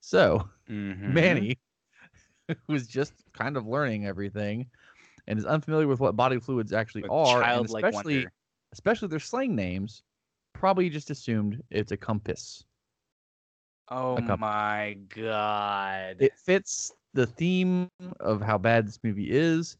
So 0.00 0.48
Mhm. 0.68 0.96
Manny, 1.06 1.58
is 2.68 2.86
just 2.86 3.24
kind 3.32 3.56
of 3.56 3.66
learning 3.66 4.06
everything 4.06 4.70
and 5.26 5.38
is 5.38 5.46
unfamiliar 5.46 5.88
with 5.88 6.00
what 6.00 6.16
body 6.16 6.40
fluids 6.40 6.72
actually 6.72 7.02
With 7.02 7.10
are, 7.10 7.44
and 7.44 7.64
especially 7.64 7.90
wonder. 8.16 8.32
especially 8.72 9.08
their 9.08 9.20
slang 9.20 9.54
names, 9.56 10.02
probably 10.54 10.90
just 10.90 11.10
assumed 11.10 11.62
it's 11.70 11.92
a 11.92 11.96
compass. 11.96 12.64
Oh 13.88 14.20
my 14.20 14.98
god. 15.08 16.20
It 16.20 16.38
fits 16.38 16.92
the 17.14 17.26
theme 17.26 17.88
of 18.20 18.40
how 18.42 18.58
bad 18.58 18.86
this 18.86 18.98
movie 19.02 19.30
is, 19.30 19.76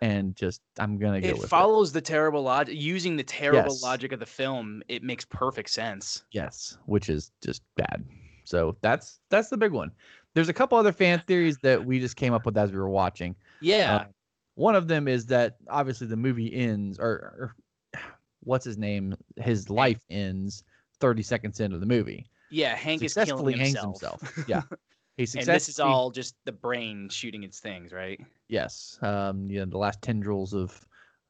and 0.00 0.34
just 0.36 0.62
I'm 0.78 0.98
gonna 0.98 1.20
go 1.20 1.28
it 1.28 1.38
with 1.38 1.50
follows 1.50 1.92
the 1.92 2.00
terrible 2.00 2.42
logic 2.42 2.74
using 2.76 3.16
the 3.16 3.24
terrible 3.24 3.74
Yes. 3.74 3.82
logic 3.82 4.12
of 4.12 4.20
the 4.20 4.26
film 4.26 4.82
it 4.88 5.02
makes 5.02 5.24
perfect 5.24 5.70
sense. 5.70 6.24
Yes, 6.32 6.76
which 6.86 7.08
is 7.08 7.30
just 7.42 7.62
bad. 7.76 8.04
So 8.44 8.76
that's 8.80 9.20
that's 9.30 9.48
the 9.48 9.56
big 9.56 9.72
one. 9.72 9.90
There's 10.34 10.48
a 10.48 10.52
couple 10.54 10.76
other 10.78 10.92
fan 10.92 11.22
theories 11.26 11.58
that 11.58 11.84
we 11.84 11.98
just 11.98 12.16
came 12.16 12.32
up 12.32 12.44
with 12.46 12.56
as 12.58 12.70
we 12.72 12.78
were 12.78 12.90
watching. 12.90 13.34
yeah 13.60 13.98
Uh, 14.00 14.04
one 14.54 14.74
of 14.74 14.88
them 14.88 15.08
is 15.08 15.26
that 15.26 15.56
obviously 15.68 16.06
the 16.06 16.16
movie 16.16 16.52
ends, 16.54 16.98
or, 16.98 17.54
or 17.94 18.00
what's 18.40 18.64
his 18.64 18.78
name? 18.78 19.14
His 19.36 19.70
life 19.70 20.00
ends 20.10 20.62
30 21.00 21.22
seconds 21.22 21.60
into 21.60 21.78
the 21.78 21.86
movie. 21.86 22.26
Yeah 22.50 22.74
hank 22.74 23.02
is 23.02 23.14
killing 23.14 23.58
himself, 23.58 24.00
himself. 24.00 24.44
Yeah. 24.48 24.62
He 25.16 25.26
and 25.38 25.46
this 25.46 25.70
is 25.70 25.80
all 25.80 26.10
just 26.10 26.34
the 26.44 26.52
brain 26.52 27.08
shooting 27.08 27.42
its 27.42 27.58
things 27.58 27.90
right 27.92 28.20
yes, 28.48 28.98
um, 29.02 29.48
yeah, 29.50 29.64
the 29.66 29.78
last 29.78 30.02
tendrils 30.02 30.52
of 30.52 30.78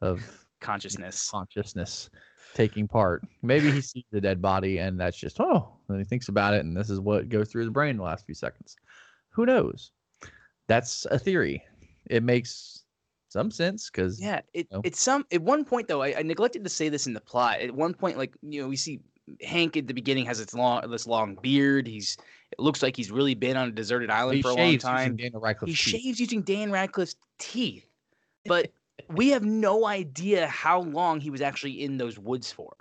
of 0.00 0.22
consciousness 0.60 1.30
consciousness 1.30 2.10
taking 2.54 2.88
part. 2.88 3.22
Maybe 3.42 3.70
he 3.70 3.80
sees 3.80 4.04
the 4.10 4.20
dead 4.20 4.40
body, 4.40 4.78
and 4.78 4.98
that's 4.98 5.16
just 5.16 5.40
oh, 5.40 5.76
and 5.88 5.98
he 5.98 6.04
thinks 6.04 6.28
about 6.28 6.54
it, 6.54 6.64
and 6.64 6.76
this 6.76 6.90
is 6.90 7.00
what 7.00 7.28
goes 7.28 7.50
through 7.50 7.62
his 7.62 7.70
brain 7.70 7.90
in 7.90 7.96
the 7.98 8.02
last 8.02 8.26
few 8.26 8.34
seconds. 8.34 8.76
Who 9.30 9.46
knows? 9.46 9.92
That's 10.68 11.06
a 11.10 11.18
theory. 11.18 11.62
It 12.08 12.22
makes 12.22 12.82
some 13.28 13.50
sense 13.50 13.90
because 13.90 14.22
yeah 14.22 14.40
it, 14.54 14.70
know? 14.70 14.80
it's 14.84 15.02
some 15.02 15.26
at 15.32 15.42
one 15.42 15.64
point 15.64 15.88
though 15.88 16.00
I, 16.00 16.14
I 16.18 16.22
neglected 16.22 16.62
to 16.62 16.70
say 16.70 16.88
this 16.88 17.08
in 17.08 17.12
the 17.12 17.20
plot 17.20 17.58
at 17.58 17.74
one 17.74 17.92
point 17.92 18.16
like 18.16 18.32
you 18.40 18.62
know 18.62 18.68
we 18.68 18.76
see 18.76 19.00
hank 19.42 19.76
at 19.76 19.86
the 19.86 19.94
beginning 19.94 20.24
has 20.24 20.40
its 20.40 20.54
long 20.54 20.88
this 20.90 21.06
long 21.06 21.36
beard 21.42 21.86
he's 21.86 22.16
it 22.52 22.60
looks 22.60 22.82
like 22.82 22.96
he's 22.96 23.10
really 23.10 23.34
been 23.34 23.56
on 23.56 23.68
a 23.68 23.72
deserted 23.72 24.10
island 24.10 24.36
he 24.36 24.42
for 24.42 24.50
a 24.50 24.54
long 24.54 24.78
time 24.78 25.16
Daniel 25.16 25.40
Radcliffe's 25.40 25.80
he 25.80 25.90
teeth. 25.90 26.02
shaves 26.02 26.20
using 26.20 26.42
Dan 26.42 26.70
Radcliffe's 26.70 27.16
teeth, 27.38 27.88
but 28.46 28.70
we 29.08 29.28
have 29.28 29.44
no 29.44 29.86
idea 29.86 30.46
how 30.46 30.80
long 30.80 31.20
he 31.20 31.30
was 31.30 31.40
actually 31.40 31.82
in 31.82 31.98
those 31.98 32.18
woods 32.18 32.50
for. 32.50 32.74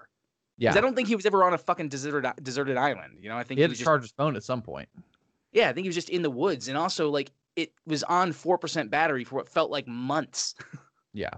Yeah, 0.57 0.73
I 0.73 0.79
don't 0.79 0.95
think 0.95 1.07
he 1.07 1.15
was 1.15 1.25
ever 1.25 1.43
on 1.43 1.53
a 1.53 1.57
fucking 1.57 1.89
deserted 1.89 2.31
deserted 2.41 2.77
island. 2.77 3.17
You 3.19 3.29
know, 3.29 3.37
I 3.37 3.43
think 3.43 3.57
he 3.57 3.61
he, 3.61 3.61
had 3.63 3.71
to 3.71 3.75
just, 3.75 3.83
charge 3.83 4.03
his 4.03 4.11
phone 4.11 4.35
at 4.35 4.43
some 4.43 4.61
point. 4.61 4.87
yeah, 5.51 5.69
I 5.69 5.73
think 5.73 5.83
he 5.83 5.89
was 5.89 5.95
just 5.95 6.09
in 6.09 6.21
the 6.21 6.29
woods, 6.29 6.69
and 6.69 6.77
also 6.77 7.09
like 7.09 7.31
it 7.55 7.73
was 7.85 8.03
on 8.03 8.31
four 8.31 8.57
percent 8.57 8.89
battery 8.89 9.23
for 9.23 9.35
what 9.35 9.49
felt 9.49 9.71
like 9.71 9.87
months. 9.87 10.55
Yeah. 11.17 11.29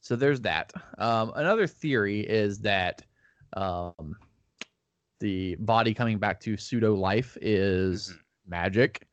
So 0.00 0.16
there's 0.16 0.40
that. 0.40 0.72
Um, 0.96 1.30
another 1.36 1.66
theory 1.66 2.20
is 2.20 2.60
that 2.60 3.02
um, 3.52 4.16
the 5.20 5.56
body 5.56 5.94
coming 5.94 6.18
back 6.18 6.40
to 6.40 6.56
pseudo 6.56 6.94
life 6.94 7.36
is 7.40 8.10
Mhm. 8.10 8.18
magic, 8.46 9.06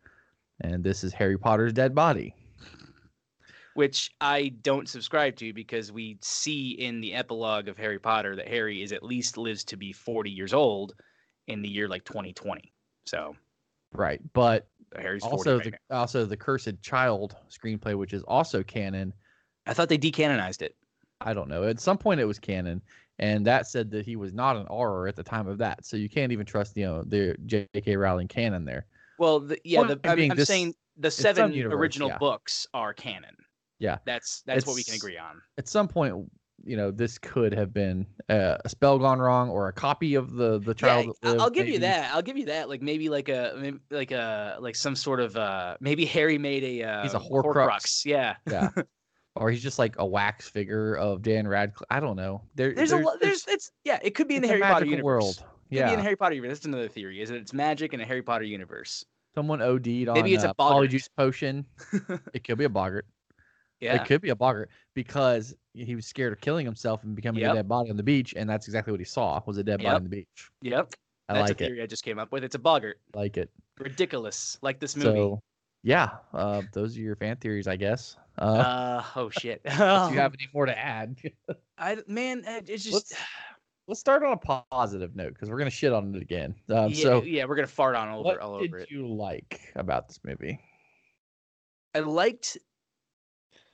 and 0.62 0.84
this 0.84 1.04
is 1.04 1.14
Harry 1.14 1.38
Potter's 1.38 1.74
dead 1.74 1.94
body. 1.96 2.36
Which 3.74 4.12
I 4.20 4.50
don't 4.50 4.90
subscribe 4.90 5.38
to 5.38 5.54
because 5.54 5.94
we 5.94 6.18
see 6.22 6.72
in 6.72 7.00
the 7.00 7.14
epilogue 7.14 7.70
of 7.70 7.78
Harry 7.78 8.00
Potter 8.00 8.36
that 8.36 8.48
Harry 8.50 8.82
is 8.82 8.92
at 8.92 9.02
least 9.02 9.38
lives 9.38 9.64
to 9.66 9.78
be 9.78 9.94
forty 9.94 10.30
years 10.30 10.54
old 10.54 10.94
in 11.48 11.62
the 11.62 11.70
year 11.70 11.88
like 11.88 12.04
2020. 12.04 12.74
So 13.06 13.36
Right. 13.94 14.22
But 14.34 14.68
Harry's 14.96 15.24
also 15.24 15.56
right 15.58 15.64
the 15.66 15.72
now. 15.90 16.00
also 16.00 16.26
the 16.26 16.36
Cursed 16.38 16.82
Child 16.82 17.36
screenplay, 17.50 17.98
which 17.98 18.14
is 18.14 18.24
also 18.24 18.62
canon. 18.62 19.14
I 19.66 19.74
thought 19.74 19.88
they 19.90 19.98
decanonized 19.98 20.62
it. 20.62 20.76
I 21.22 21.34
don't 21.34 21.48
know. 21.50 21.64
At 21.64 21.80
some 21.80 21.98
point, 21.98 22.20
it 22.20 22.26
was 22.26 22.40
canon, 22.40 22.82
and 23.20 23.46
that 23.46 23.68
said 23.68 23.92
that 23.92 24.06
he 24.06 24.16
was 24.16 24.34
not 24.34 24.56
an 24.58 24.66
Auror 24.68 25.08
at 25.08 25.16
the 25.16 25.24
time 25.24 25.48
of 25.48 25.58
that. 25.60 25.86
So 25.86 25.98
you 25.98 26.10
can't 26.10 26.32
even 26.32 26.46
trust 26.46 26.76
you 26.76 26.86
know 26.86 27.04
the 27.04 27.36
J.K. 27.46 27.96
Rowling 27.96 28.28
canon 28.28 28.66
there. 28.66 28.86
Well, 29.20 29.40
the, 29.40 29.60
yeah, 29.64 29.84
the, 29.84 30.00
I'm, 30.04 30.16
being 30.16 30.32
I'm 30.32 30.38
this- 30.38 30.48
saying 30.48 30.74
the 30.98 31.12
seven 31.12 31.54
universe, 31.54 31.78
original 31.78 32.10
yeah. 32.10 32.18
books 32.18 32.68
are 32.74 32.94
canon. 32.94 33.36
Yeah. 33.80 33.98
That's 34.06 34.42
that's 34.46 34.66
what 34.66 34.76
we 34.76 34.84
can 34.84 34.96
agree 34.96 35.18
on. 35.18 35.42
At 35.58 35.68
some 35.68 35.88
point, 35.88 36.16
you 36.64 36.78
know, 36.78 36.92
this 36.92 37.18
could 37.18 37.54
have 37.54 37.74
been 37.74 38.06
uh, 38.30 38.58
a 38.64 38.70
spell 38.70 39.00
gone 39.00 39.20
wrong 39.20 39.50
or 39.50 39.68
a 39.68 39.74
copy 39.74 40.16
of 40.16 40.34
the 40.34 40.60
the 40.60 40.74
child. 40.74 41.16
yeah, 41.24 41.30
I- 41.30 41.34
I'll 41.34 41.44
lived, 41.46 41.56
give 41.56 41.68
you 41.68 41.80
that. 41.80 42.14
I'll 42.14 42.22
give 42.22 42.38
you 42.38 42.46
that. 42.46 42.70
Like 42.70 42.82
maybe 42.82 43.10
like 43.10 43.30
a 43.30 43.56
maybe 43.58 43.80
like 43.90 44.12
a 44.12 44.58
like 44.60 44.76
some 44.76 44.96
sort 44.96 45.20
of 45.20 45.36
uh 45.36 45.78
maybe 45.80 46.06
Harry 46.06 46.38
made 46.38 46.64
a 46.64 46.84
uh, 46.84 47.04
He's 47.04 47.14
a 47.14 47.20
Horcrux. 47.20 48.06
Yeah. 48.06 48.36
Yeah. 48.50 48.70
or 49.36 49.50
he's 49.52 49.64
just 49.64 49.80
like 49.80 49.96
a 49.98 50.06
wax 50.06 50.50
figure 50.50 50.96
of 50.96 51.22
Dan 51.22 51.48
Radcliffe. 51.48 51.88
I 51.90 52.00
don't 52.00 52.16
know. 52.16 52.42
There, 52.56 52.74
There's 52.74 52.92
a 52.92 52.98
lo- 52.98 53.16
there's 53.20 53.46
it's 53.48 53.72
yeah, 53.84 54.00
it 54.02 54.12
could 54.16 54.28
be 54.28 54.36
in 54.36 54.42
the 54.42 54.48
Harry 54.48 54.62
Potter 54.62 54.86
universe. 54.86 55.04
world. 55.04 55.36
Could 55.38 55.46
be 55.70 55.76
Yeah. 55.78 55.92
in 55.92 55.98
the 55.98 56.04
Harry 56.04 56.16
Potter 56.18 56.36
universe. 56.36 56.58
That's 56.58 56.66
another 56.66 56.88
theory. 56.90 57.22
Is 57.22 57.30
that 57.30 57.36
it's 57.36 57.54
magic 57.54 57.94
in 57.94 58.02
a 58.02 58.06
Harry 58.06 58.22
Potter 58.22 58.44
universe. 58.44 59.06
Someone 59.34 59.62
OD'd 59.62 60.10
on 60.10 60.14
Maybe 60.16 60.34
it's 60.34 60.44
a 60.44 60.50
uh, 60.50 60.54
polyjuice 60.54 61.08
potion. 61.16 61.66
it 62.34 62.44
could 62.44 62.58
be 62.58 62.66
a 62.66 62.70
boggart. 62.70 63.06
Yeah. 63.80 63.96
It 63.96 64.06
could 64.06 64.22
be 64.22 64.30
a 64.30 64.36
boggart 64.36 64.70
because 64.94 65.56
he 65.74 65.96
was 65.96 66.06
scared 66.06 66.34
of 66.34 66.42
killing 66.42 66.66
himself 66.66 67.04
and 67.04 67.16
becoming 67.16 67.42
Yep. 67.42 67.52
a 67.52 67.56
dead 67.56 67.68
body 67.70 67.90
on 67.90 67.96
the 67.98 68.04
beach, 68.04 68.34
and 68.36 68.48
that's 68.50 68.68
exactly 68.68 68.92
what 68.92 69.00
he 69.00 69.06
saw 69.06 69.42
was 69.46 69.58
a 69.58 69.64
dead 69.64 69.78
body 69.78 69.90
on 69.96 70.04
the 70.04 70.10
beach. 70.10 70.52
Yep. 70.62 70.94
I 71.30 71.34
That's 71.36 71.50
like 71.52 71.62
a 71.62 71.64
it. 71.64 71.68
theory 71.68 71.82
I 71.82 71.86
just 71.86 72.04
came 72.04 72.20
up 72.20 72.34
with. 72.34 72.44
It's 72.44 72.56
a 72.56 72.60
boggart. 72.60 73.00
Like 73.16 73.38
it. 73.38 73.50
Ridiculous. 73.80 74.58
Like 74.62 74.80
this 74.82 74.98
movie. 74.98 75.10
So, 75.18 75.40
yeah, 75.84 76.10
uh, 76.34 76.62
those 76.74 76.98
are 76.98 77.02
your 77.02 77.16
fan 77.16 77.38
theories, 77.38 77.68
I 77.68 77.78
guess. 77.78 78.18
Uh, 78.38 78.44
uh 78.44 79.04
oh 79.16 79.30
shit. 79.30 79.62
if 79.66 79.78
you 79.78 79.84
have 79.84 80.34
any 80.40 80.48
more 80.54 80.66
to 80.66 80.78
add, 80.78 81.18
I 81.78 81.98
man, 82.08 82.44
it's 82.46 82.84
just 82.84 82.94
let's 82.94 83.14
let's 83.88 84.00
start 84.00 84.24
on 84.24 84.34
a 84.34 84.64
positive 84.72 85.16
note 85.16 85.34
because 85.34 85.50
we're 85.50 85.58
gonna 85.58 85.70
shit 85.70 85.94
on 85.94 86.16
it 86.16 86.22
again. 86.22 86.56
Um, 86.70 86.90
yeah, 86.92 87.04
so, 87.04 87.24
yeah, 87.24 87.46
we're 87.46 87.56
gonna 87.56 87.68
fart 87.68 87.96
on 87.96 88.10
all 88.10 88.28
over 88.28 88.42
all 88.42 88.60
did 88.60 88.70
over 88.70 88.80
it. 88.80 88.92
you 88.92 89.08
like 89.08 89.60
about 89.76 90.08
this 90.08 90.20
movie? 90.24 90.60
I 91.94 92.00
liked 92.00 92.58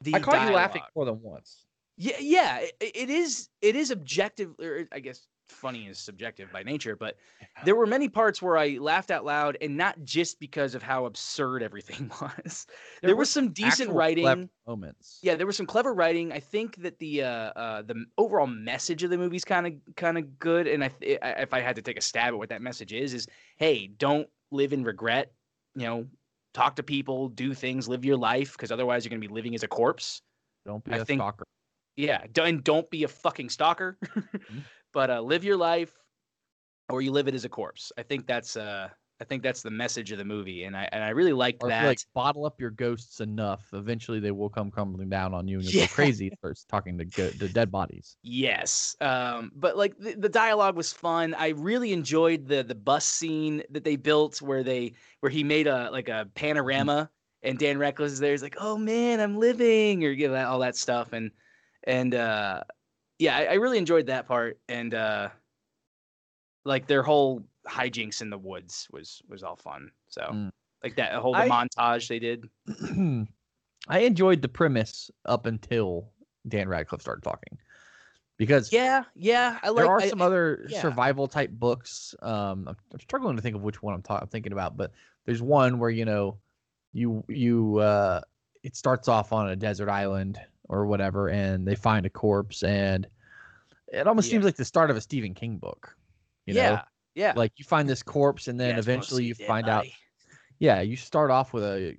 the 0.02 0.16
I 0.16 0.20
caught 0.20 0.48
you 0.48 0.56
laughing 0.56 0.82
more 0.96 1.06
than 1.06 1.22
once. 1.22 1.66
Yeah, 1.98 2.18
yeah, 2.20 2.60
it, 2.60 2.76
it 2.80 3.10
is. 3.10 3.50
It 3.62 3.76
is 3.76 3.90
objective, 3.90 4.54
or 4.60 4.88
I 4.92 5.00
guess 5.00 5.26
funny 5.50 5.88
is 5.88 5.98
subjective 5.98 6.52
by 6.52 6.64
nature. 6.64 6.96
But 6.96 7.16
there 7.66 7.76
were 7.76 7.88
many 7.88 8.10
parts 8.10 8.42
where 8.42 8.58
I 8.58 8.78
laughed 8.80 9.12
out 9.12 9.26
loud, 9.26 9.58
and 9.62 9.76
not 9.78 10.04
just 10.04 10.40
because 10.40 10.76
of 10.76 10.84
how 10.84 11.06
absurd 11.06 11.64
everything 11.64 12.12
was. 12.22 12.68
There, 13.02 13.12
were 13.16 13.20
was 13.20 13.30
some 13.30 13.50
decent 13.50 13.92
writing. 13.92 14.50
moments. 14.68 15.20
Yeah, 15.22 15.36
there 15.36 15.48
was 15.48 15.58
some 15.58 15.66
clever 15.66 15.94
writing. 15.94 16.32
I 16.32 16.40
think 16.40 16.78
that 16.78 17.00
the 17.00 17.24
uh, 17.24 17.28
uh, 17.28 17.82
the 17.84 18.06
overall 18.18 18.48
message 18.48 19.04
of 19.04 19.10
the 19.10 19.18
movie's 19.18 19.46
kind 19.46 19.68
of 19.68 19.74
kind 19.96 20.18
of 20.18 20.38
good. 20.40 20.68
And 20.68 20.84
I, 20.84 20.90
th- 20.90 21.20
if 21.22 21.54
I 21.54 21.62
had 21.62 21.76
to 21.78 21.82
take 21.82 21.98
a 21.98 22.02
stab 22.02 22.34
at 22.34 22.38
what 22.38 22.50
that 22.50 22.62
message 22.62 22.94
is, 22.94 23.14
is 23.14 23.28
hey, 23.58 23.88
don't 23.88 24.28
live 24.52 24.74
in 24.74 24.84
regret. 24.84 25.32
You 25.76 25.86
know, 25.86 26.06
talk 26.54 26.76
to 26.78 26.84
people, 26.84 27.30
do 27.30 27.54
things, 27.54 27.88
live 27.88 28.04
your 28.04 28.18
life, 28.18 28.54
because 28.54 28.72
otherwise 28.72 29.06
you're 29.06 29.10
gonna 29.12 29.20
be 29.20 29.28
living 29.28 29.54
as 29.56 29.64
a 29.64 29.68
corpse. 29.68 30.22
Don't 30.66 30.84
be 30.84 30.92
I 30.94 30.98
a 30.98 31.06
think- 31.06 31.20
stalker. 31.20 31.46
Yeah, 32.00 32.24
and 32.44 32.64
don't 32.64 32.88
be 32.92 33.06
a 33.06 33.08
fucking 33.08 33.50
stalker, 33.50 33.98
but 34.98 35.12
uh, 35.12 35.22
live 35.22 35.44
your 35.44 35.58
life, 35.58 35.94
or 36.90 37.04
you 37.04 37.12
live 37.12 37.28
it 37.28 37.36
as 37.36 37.46
a 37.46 37.50
corpse. 37.50 37.92
I 38.00 38.02
think 38.02 38.26
that's 38.26 38.58
uh, 38.58 38.90
I 39.22 39.24
think 39.26 39.44
that's 39.44 39.62
the 39.62 39.70
message 39.70 40.12
of 40.12 40.18
the 40.18 40.26
movie, 40.26 40.64
and 40.64 40.76
I 40.76 40.90
and 40.92 41.04
I 41.04 41.10
really 41.10 41.34
liked 41.34 41.62
Or 41.62 41.70
that. 41.70 41.86
like 41.86 42.00
bottle 42.16 42.48
up 42.48 42.60
your 42.60 42.72
ghosts 42.72 43.20
enough, 43.22 43.70
eventually 43.74 44.20
they 44.20 44.32
will 44.32 44.50
come 44.50 44.72
crumbling 44.72 45.08
down 45.08 45.36
on 45.36 45.48
you 45.48 45.58
and 45.60 45.66
you'll 45.66 45.82
Yeah. 45.82 45.86
go 45.86 45.94
crazy. 45.94 46.32
Starts 46.40 46.64
talking 46.64 46.98
to 46.98 47.06
go- 47.06 47.30
to 47.30 47.48
dead 47.48 47.70
bodies. 47.72 48.18
Yes. 48.24 48.96
Um, 49.00 49.52
but 49.56 49.78
like 49.78 49.96
the, 50.00 50.16
the 50.16 50.30
dialogue 50.30 50.76
was 50.76 50.92
fun. 50.92 51.36
I 51.36 51.50
really 51.50 51.94
enjoyed 51.94 52.48
the 52.48 52.64
the 52.64 52.74
bus 52.74 53.06
scene 53.06 53.62
that 53.70 53.84
they 53.84 53.98
built 53.98 54.42
where 54.42 54.64
they 54.64 54.94
where 55.20 55.30
he 55.30 55.44
made 55.44 55.68
a 55.68 55.92
like 55.92 56.10
a 56.10 56.28
panorama 56.34 57.12
and 57.44 57.60
Dan 57.60 57.78
Reckless 57.78 58.14
is 58.14 58.20
there. 58.20 58.32
He's 58.32 58.42
like, 58.42 58.58
"Oh 58.60 58.80
man, 58.80 59.20
I'm 59.20 59.38
living," 59.38 60.04
or 60.04 60.10
you 60.10 60.28
know, 60.28 60.44
all 60.48 60.58
that 60.66 60.76
stuff. 60.76 61.14
And 61.14 61.30
and 61.84 62.16
uh, 62.16 62.64
yeah, 63.20 63.36
I, 63.38 63.44
I 63.46 63.54
really 63.56 63.78
enjoyed 63.78 64.08
that 64.08 64.28
part. 64.28 64.60
And 64.70 64.94
uh, 64.94 65.30
like 66.66 66.88
their 66.88 67.04
whole 67.04 67.44
hijinks 67.68 68.22
in 68.22 68.30
the 68.30 68.38
woods 68.38 68.88
was 68.92 69.22
was 69.30 69.44
all 69.44 69.56
fun. 69.56 69.92
So 70.08 70.22
Mm. 70.32 70.52
like 70.84 70.96
that 70.98 71.14
whole 71.14 71.36
I- 71.36 71.50
montage 71.50 72.08
they 72.08 72.20
did. 72.20 72.50
I 73.90 74.00
enjoyed 74.00 74.42
the 74.42 74.50
premise 74.50 75.10
up 75.26 75.46
until 75.46 76.10
Dan 76.48 76.68
Radcliffe 76.68 77.02
started 77.02 77.22
talking, 77.24 77.58
because 78.38 78.72
Yeah, 78.74 79.04
yeah. 79.16 79.60
I 79.64 79.70
like. 79.70 79.84
there 79.86 79.92
are 79.92 80.02
I- 80.02 80.10
some 80.10 80.22
other 80.22 80.66
yeah. 80.70 80.82
survival 80.82 81.28
type 81.28 81.52
books. 81.52 82.14
Um, 82.22 82.68
I'm, 82.68 82.76
I'm 82.94 83.00
struggling 83.00 83.36
to 83.38 83.42
think 83.42 83.56
of 83.56 83.62
which 83.62 83.82
one 83.82 83.94
I'm, 83.94 84.02
ta- 84.02 84.20
I'm 84.22 84.28
thinking 84.28 84.52
about, 84.52 84.76
but 84.76 84.92
there's 85.26 85.42
one 85.42 85.80
where 85.80 85.90
you 85.90 86.04
know, 86.06 86.38
you 86.94 87.24
you 87.30 87.78
uh, 87.78 88.22
it 88.64 88.76
starts 88.76 89.08
off 89.08 89.32
on 89.32 89.50
a 89.50 89.56
desert 89.56 89.90
island 89.90 90.38
or 90.70 90.86
whatever, 90.86 91.30
and 91.30 91.68
they 91.68 91.76
find 91.76 92.06
a 92.06 92.10
corpse, 92.10 92.64
and 92.64 93.08
it 93.92 94.08
almost 94.08 94.28
Yeah. 94.28 94.32
seems 94.32 94.46
like 94.46 94.56
the 94.56 94.66
start 94.66 94.90
of 94.90 94.98
a 94.98 95.02
Stephen 95.02 95.34
King 95.34 95.58
book. 95.58 95.96
You 96.46 96.54
know, 96.54 96.62
yeah, 96.62 96.82
yeah. 97.16 97.34
like 97.36 97.54
you 97.58 97.66
find 97.66 97.88
this 97.90 98.04
corpse, 98.04 98.48
and 98.48 98.60
then 98.60 98.72
Yeah, 98.72 98.80
eventually 98.80 99.26
you 99.26 99.36
find 99.36 99.68
out 99.70 99.86
yeah, 100.60 100.82
you 100.82 100.96
start 100.96 101.30
off 101.30 101.54
with 101.54 101.64
a 101.64 101.96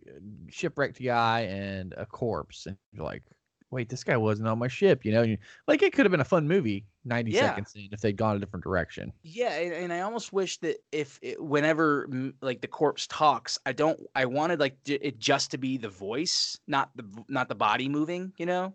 shipwrecked 0.48 1.02
guy 1.02 1.40
and 1.42 1.94
a 1.96 2.06
corpse, 2.06 2.66
and 2.66 2.76
you're 2.92 3.04
like, 3.04 3.22
wait, 3.70 3.88
this 3.88 4.02
guy 4.04 4.16
wasn't 4.16 4.48
on 4.48 4.58
my 4.58 4.68
ship, 4.68 5.04
you 5.04 5.12
know? 5.12 5.22
You- 5.22 5.38
like 5.66 5.82
it 5.82 5.92
could 5.92 6.06
have 6.06 6.10
been 6.10 6.20
a 6.20 6.24
fun 6.24 6.48
movie, 6.48 6.86
90 7.04 7.32
Yeah. 7.32 7.40
seconds 7.48 7.72
in, 7.74 7.88
if 7.92 8.00
they'd 8.00 8.16
gone 8.16 8.36
a 8.36 8.38
different 8.38 8.64
direction. 8.64 9.12
Yeah, 9.22 9.52
and, 9.58 9.72
and 9.74 9.92
I 9.92 10.00
almost 10.00 10.32
wish 10.32 10.58
that 10.58 10.76
if 10.92 11.18
it, 11.22 11.42
whenever 11.42 12.08
like 12.40 12.60
the 12.60 12.68
corpse 12.68 13.06
talks, 13.08 13.58
I 13.66 13.72
don't. 13.72 14.00
I 14.14 14.24
wanted 14.24 14.58
like 14.60 14.76
it 14.86 15.18
just 15.18 15.50
to 15.50 15.58
be 15.58 15.76
the 15.76 15.88
voice, 15.90 16.58
not 16.66 16.90
the 16.96 17.04
not 17.28 17.48
the 17.48 17.54
body 17.54 17.88
moving. 17.88 18.32
You 18.38 18.46
know? 18.46 18.74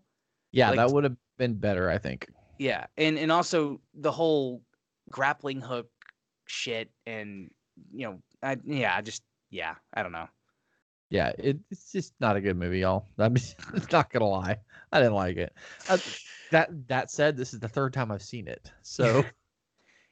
Yeah, 0.51 0.69
Like- 0.69 0.77
that 0.77 0.91
would 0.91 1.03
have 1.05 1.17
been 1.37 1.55
better, 1.55 1.89
I 1.89 1.97
think. 1.97 2.27
Yeah, 2.59 2.85
and 2.97 3.17
and 3.17 3.31
also 3.31 3.81
the 3.95 4.11
whole 4.11 4.61
grappling 5.09 5.59
hook 5.61 5.89
shit, 6.45 6.91
and 7.07 7.49
you 7.91 8.05
know, 8.07 8.21
I 8.43 8.57
yeah, 8.63 8.95
I 8.95 9.01
just 9.01 9.23
yeah, 9.49 9.75
I 9.93 10.03
don't 10.03 10.11
know. 10.11 10.27
Yeah, 11.09 11.31
it, 11.37 11.59
it's 11.69 11.91
just 11.91 12.13
not 12.19 12.35
a 12.35 12.41
good 12.41 12.57
movie, 12.57 12.79
y'all. 12.79 13.05
I'm 13.19 13.35
not 13.91 14.11
gonna 14.11 14.27
lie, 14.27 14.57
I 14.91 14.99
didn't 14.99 15.13
like 15.15 15.37
it. 15.37 15.53
Uh, 15.87 15.97
that 16.51 16.69
that 16.87 17.11
said, 17.11 17.37
this 17.37 17.53
is 17.53 17.59
the 17.59 17.67
third 17.69 17.93
time 17.93 18.11
I've 18.11 18.23
seen 18.23 18.47
it, 18.47 18.71
so 18.81 19.23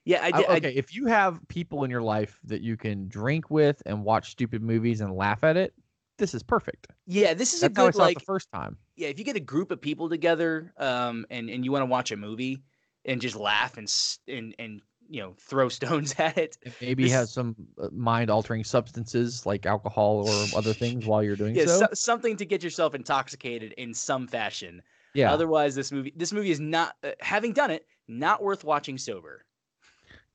Yeah, 0.06 0.23
I 0.23 0.27
I- 0.27 0.32
did. 0.32 0.49
I- 0.49 0.58
okay. 0.58 0.73
if 0.75 0.93
you 0.95 1.06
have 1.08 1.39
people 1.47 1.84
in 1.84 1.91
your 1.91 2.01
life 2.01 2.39
that 2.45 2.62
you 2.62 2.75
can 2.77 3.08
drink 3.08 3.49
with 3.51 3.82
and 3.86 4.04
watch 4.04 4.32
stupid 4.32 4.62
movies 4.63 5.01
and 5.01 5.15
laugh 5.15 5.43
at 5.43 5.58
it, 5.58 5.73
this 6.17 6.34
is 6.34 6.41
perfect. 6.43 6.88
yeah, 7.08 7.34
this 7.34 7.54
is 7.54 7.62
That's 7.62 7.77
a 7.77 7.82
I 7.82 7.86
good 7.86 7.95
like 7.95 8.17
it 8.17 8.19
the 8.19 8.25
first 8.25 8.47
time. 8.51 8.77
yeah. 8.95 9.08
If 9.10 9.17
you 9.19 9.25
get 9.25 9.36
a 9.36 9.39
group 9.41 9.71
of 9.71 9.80
people 9.82 10.10
together, 10.10 10.73
um, 10.77 11.25
and 11.30 11.49
and 11.49 11.63
you 11.65 11.71
want 11.71 11.82
to 11.84 11.88
watch 11.88 12.12
a 12.12 12.17
movie 12.17 12.62
and 13.06 13.21
just 13.21 13.36
laugh 13.36 13.77
and 13.77 13.91
and 14.27 14.56
and 14.60 14.82
you 15.12 15.21
know 15.21 15.34
throw 15.39 15.67
stones 15.80 16.15
at 16.17 16.38
it, 16.38 16.58
maybe 16.82 17.04
This- 17.04 17.12
have 17.12 17.30
some 17.30 17.56
mind 17.91 18.30
altering 18.30 18.63
substances 18.63 19.45
like 19.45 19.65
alcohol 19.65 20.28
or 20.28 20.58
other 20.58 20.74
things 20.74 21.06
while 21.06 21.21
you're 21.21 21.36
doing 21.36 21.56
yeah, 21.56 21.65
so. 21.65 21.80
so, 21.80 21.88
something 21.93 22.38
to 22.38 22.45
get 22.45 22.63
yourself 22.63 22.95
intoxicated 22.95 23.74
in 23.74 23.93
some 23.93 24.26
fashion. 24.28 24.82
yeah. 25.13 25.32
Otherwise, 25.32 25.76
this 25.76 25.91
movie 25.91 26.13
this 26.15 26.32
movie 26.32 26.52
is 26.52 26.60
not 26.60 26.95
uh, 27.04 27.12
having 27.19 27.52
done 27.54 27.69
it 27.71 27.86
not 28.08 28.41
worth 28.41 28.63
watching 28.63 28.97
sober. 28.97 29.45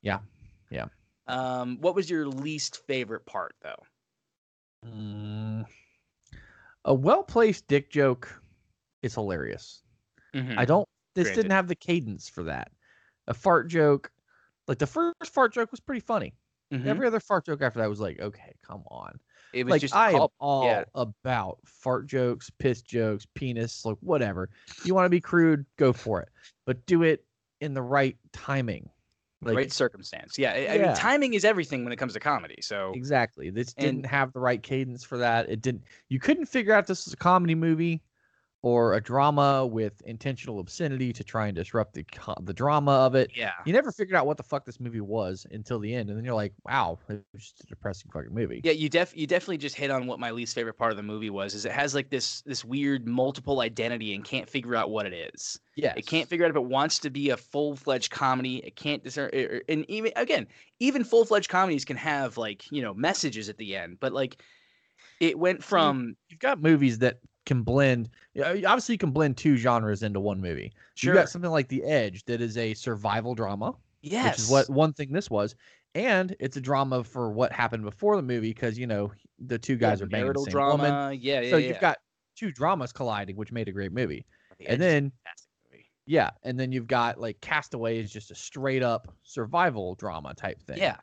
Yeah. 0.03 0.19
Yeah. 0.71 0.87
Um, 1.27 1.79
what 1.81 1.95
was 1.95 2.09
your 2.09 2.27
least 2.29 2.87
favorite 2.87 3.27
part 3.27 3.55
though? 3.63 3.83
Mm, 4.87 5.65
a 6.85 6.95
well 6.95 7.23
placed 7.23 7.67
dick 7.67 7.91
joke 7.91 8.41
is 9.03 9.15
hilarious. 9.15 9.83
Mhm. 10.35 10.57
I 10.59 10.65
don't. 10.65 10.89
This 11.15 11.25
Granted. 11.29 11.43
didn't 11.43 11.53
have 11.53 11.69
the 11.69 11.75
cadence 11.75 12.29
for 12.29 12.43
that. 12.45 12.71
A 13.27 13.35
fart 13.35 13.69
joke, 13.69 14.11
like 14.69 14.79
the 14.79 14.87
first 14.87 15.15
fart 15.33 15.53
joke 15.53 15.71
was 15.71 15.81
pretty 15.81 16.01
funny. 16.01 16.35
Mhm. 16.73 16.87
Every 16.87 17.07
other 17.07 17.21
fart 17.21 17.47
joke 17.47 17.63
after 17.63 17.79
that 17.79 17.89
was 17.89 18.01
like, 18.01 18.19
okay, 18.21 18.53
come 18.67 18.83
on. 18.91 19.19
It 19.53 19.65
was 19.65 19.71
Like 19.71 19.81
just 19.81 19.95
I 19.95 20.11
am 20.13 20.27
all 20.41 20.65
yeah. 20.65 20.85
about 20.95 21.59
fart 21.65 22.07
jokes, 22.07 22.51
piss 22.59 22.83
jokes, 22.83 23.25
penis, 23.35 23.85
like 23.85 23.97
whatever. 24.01 24.51
You 24.85 24.93
want 24.95 25.07
to 25.07 25.11
be 25.11 25.21
crude, 25.21 25.65
go 25.77 25.93
for 25.93 26.21
it, 26.21 26.29
but 26.67 26.85
do 26.87 27.05
it 27.05 27.25
in 27.61 27.73
the 27.75 27.83
right 27.83 28.17
timing. 28.33 28.91
Like 29.43 29.55
right 29.57 29.73
circumstance. 29.73 30.39
Yeah, 30.39 30.53
I, 30.53 30.75
I 30.75 30.79
mean 30.79 30.97
timing 30.97 31.35
is 31.35 31.45
everything 31.45 31.85
when 31.85 31.93
it 31.93 31.97
comes 31.97 32.15
to 32.15 32.21
comedy. 32.21 32.57
So 32.63 32.93
Exactly. 32.95 33.51
This 33.51 33.73
And- 33.77 33.85
didn't 34.03 34.07
have 34.07 34.33
the 34.33 34.41
right 34.41 34.61
cadence 34.63 35.05
for 35.05 35.19
that. 35.19 35.49
It 35.49 35.61
didn't. 35.63 35.85
You 36.09 36.19
couldn't 36.19 36.47
figure 36.47 36.73
out 36.75 36.87
this 36.89 37.05
was 37.05 37.13
a 37.15 37.19
comedy 37.19 37.55
movie 37.55 38.03
or 38.67 38.95
a 38.95 39.01
drama 39.01 39.65
with 39.65 40.03
intentional 40.07 40.59
obscenity 40.59 41.13
to 41.13 41.23
try 41.23 41.47
and 41.47 41.55
disrupt 41.55 41.95
the 41.95 42.05
the 42.41 42.53
drama 42.53 42.91
of 42.91 43.15
it. 43.15 43.31
Yeah. 43.33 43.53
You 43.65 43.73
never 43.73 43.93
figured 43.93 44.17
out 44.17 44.27
what 44.27 44.39
the 44.39 44.43
fuck 44.43 44.65
this 44.65 44.81
movie 44.81 45.01
was 45.01 45.47
until 45.53 45.79
the 45.79 45.95
end, 45.95 46.09
and 46.09 46.19
then 46.19 46.25
you're 46.25 46.35
like, 46.35 46.53
"Wow, 46.65 46.99
it 47.09 47.23
was 47.33 47.45
just 47.45 47.61
a 47.61 47.67
depressing 47.69 48.11
fucking 48.11 48.35
movie." 48.35 48.61
Yeah, 48.65 48.73
you 48.73 48.89
def 48.89 49.17
you 49.17 49.29
definitely 49.29 49.59
just 49.59 49.77
hit 49.77 49.93
on 49.93 50.09
what 50.09 50.19
my 50.19 50.33
least 50.33 50.53
favorite 50.53 50.77
part 50.77 50.91
of 50.91 50.97
the 50.97 51.05
movie 51.05 51.31
was. 51.31 51.55
Is 51.55 51.65
it 51.65 51.71
has 51.71 51.95
like 51.95 52.11
this 52.11 52.43
this 52.43 52.65
weird 52.65 53.07
multiple 53.07 53.61
identity 53.61 54.17
and 54.17 54.25
can't 54.25 54.51
figure 54.51 54.75
out 54.75 54.91
what 54.91 55.07
it 55.07 55.33
is. 55.33 55.61
Yeah. 55.77 55.95
It 55.97 56.09
can't 56.09 56.29
figure 56.29 56.45
out 56.45 56.51
if 56.51 56.57
it 56.57 56.65
wants 56.65 56.99
to 56.99 57.09
be 57.09 57.31
a 57.31 57.37
full 57.37 57.77
fledged 57.77 58.11
comedy. 58.11 58.57
It 58.67 58.75
can't 58.75 59.05
discern. 59.05 59.31
And 59.69 59.89
even 59.89 60.11
again, 60.17 60.49
even 60.81 61.05
full 61.05 61.25
fledged 61.25 61.51
comedies 61.51 61.85
can 61.85 61.99
have 61.99 62.37
like 62.37 62.65
you 62.73 62.83
know 62.83 62.95
messages 62.95 63.49
at 63.49 63.59
the 63.59 63.77
end, 63.77 63.99
but 64.01 64.13
like 64.13 64.43
it 65.21 65.39
went 65.39 65.63
from 65.63 66.17
you've 66.29 66.41
got 66.41 66.61
movies 66.61 66.99
that 66.99 67.21
can 67.47 67.63
blend 67.63 68.11
obviously 68.39 68.95
you 68.95 68.99
can 68.99 69.13
blend 69.13 69.37
two 69.37 69.57
genres 69.57 70.03
into 70.03 70.21
one 70.21 70.41
movie. 70.41 70.73
Sure. 70.95 71.15
you 71.15 71.21
got 71.21 71.29
something 71.31 71.51
like 71.51 71.69
the 71.69 71.83
edge 71.85 72.25
that 72.27 72.41
is 72.41 72.59
a 72.59 72.75
survival 72.75 73.35
drama 73.35 73.75
yes 74.03 74.35
which 74.35 74.39
is 74.41 74.51
what 74.51 74.69
one 74.69 74.93
thing 74.93 75.13
this 75.13 75.31
was 75.31 75.55
and 75.95 76.37
it's 76.39 76.59
a 76.59 76.61
drama 76.61 77.03
for 77.03 77.31
what 77.31 77.53
happened 77.53 77.83
before 77.83 78.17
the 78.17 78.23
movie 78.23 78.51
because 78.51 78.79
you 78.79 78.87
know 78.87 79.11
the 79.39 79.59
two 79.59 79.77
guys 79.77 80.01
yeah, 80.01 80.05
are 80.05 80.09
banging 80.09 80.33
the 80.33 80.41
same 80.41 80.51
drama 80.51 80.83
woman. 80.83 81.19
yeah, 81.23 81.41
yeah 81.41 81.51
so 81.51 81.57
yeah. 81.57 81.69
you've 81.69 81.81
got 81.81 81.99
two 82.37 82.53
dramas 82.53 82.93
colliding 82.93 83.37
which 83.37 83.51
made 83.51 83.69
a 83.69 83.73
great 83.73 83.93
movie. 83.93 84.27
The 84.59 84.69
and 84.69 84.81
then 84.81 85.13
yeah 86.07 86.31
and 86.43 86.61
then 86.61 86.71
you've 86.71 86.87
got 86.87 87.19
like 87.19 87.41
castaway 87.41 87.99
is 87.99 88.13
just 88.13 88.31
a 88.31 88.35
straight 88.35 88.83
up 88.83 89.13
survival 89.23 89.95
drama 89.95 90.35
type 90.35 90.63
thing. 90.63 90.79
Yeah. 90.79 90.97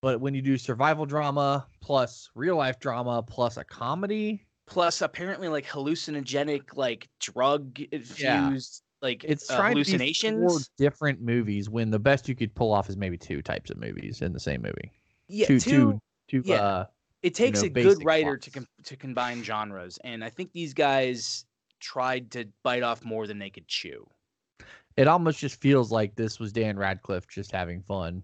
But 0.00 0.20
when 0.20 0.32
you 0.32 0.42
do 0.42 0.56
survival 0.56 1.06
drama 1.06 1.66
plus 1.80 2.30
real 2.36 2.56
life 2.56 2.78
drama 2.78 3.20
plus 3.20 3.56
a 3.56 3.64
comedy, 3.64 4.46
plus 4.68 5.02
apparently 5.02 5.48
like 5.48 5.66
hallucinogenic, 5.66 6.76
like 6.76 7.08
drug 7.20 7.80
infused, 7.92 8.18
yeah. 8.20 9.06
like 9.06 9.24
it's 9.24 9.50
uh, 9.50 9.56
trying 9.56 9.72
hallucinations. 9.72 10.36
To 10.36 10.40
be 10.40 10.48
four 10.48 10.58
different 10.76 11.20
movies 11.20 11.68
when 11.68 11.90
the 11.90 11.98
best 11.98 12.28
you 12.28 12.34
could 12.34 12.54
pull 12.54 12.72
off 12.72 12.88
is 12.88 12.96
maybe 12.96 13.16
two 13.16 13.42
types 13.42 13.70
of 13.70 13.78
movies 13.78 14.22
in 14.22 14.32
the 14.32 14.40
same 14.40 14.62
movie. 14.62 14.92
Yeah, 15.28 15.46
two, 15.46 15.60
two, 15.60 16.00
two, 16.28 16.42
yeah. 16.44 16.62
Uh, 16.62 16.84
it 17.22 17.34
takes 17.34 17.62
you 17.62 17.70
know, 17.70 17.80
a 17.80 17.82
good 17.82 18.04
writer 18.04 18.36
plots. 18.36 18.44
to 18.44 18.50
com- 18.50 18.68
to 18.84 18.96
combine 18.96 19.42
genres, 19.42 19.98
and 20.04 20.24
I 20.24 20.30
think 20.30 20.52
these 20.52 20.74
guys 20.74 21.44
tried 21.80 22.30
to 22.32 22.46
bite 22.62 22.82
off 22.82 23.04
more 23.04 23.26
than 23.26 23.38
they 23.38 23.50
could 23.50 23.68
chew. 23.68 24.06
It 24.96 25.06
almost 25.06 25.38
just 25.38 25.60
feels 25.60 25.92
like 25.92 26.16
this 26.16 26.40
was 26.40 26.52
Dan 26.52 26.76
Radcliffe 26.76 27.28
just 27.28 27.52
having 27.52 27.82
fun 27.82 28.22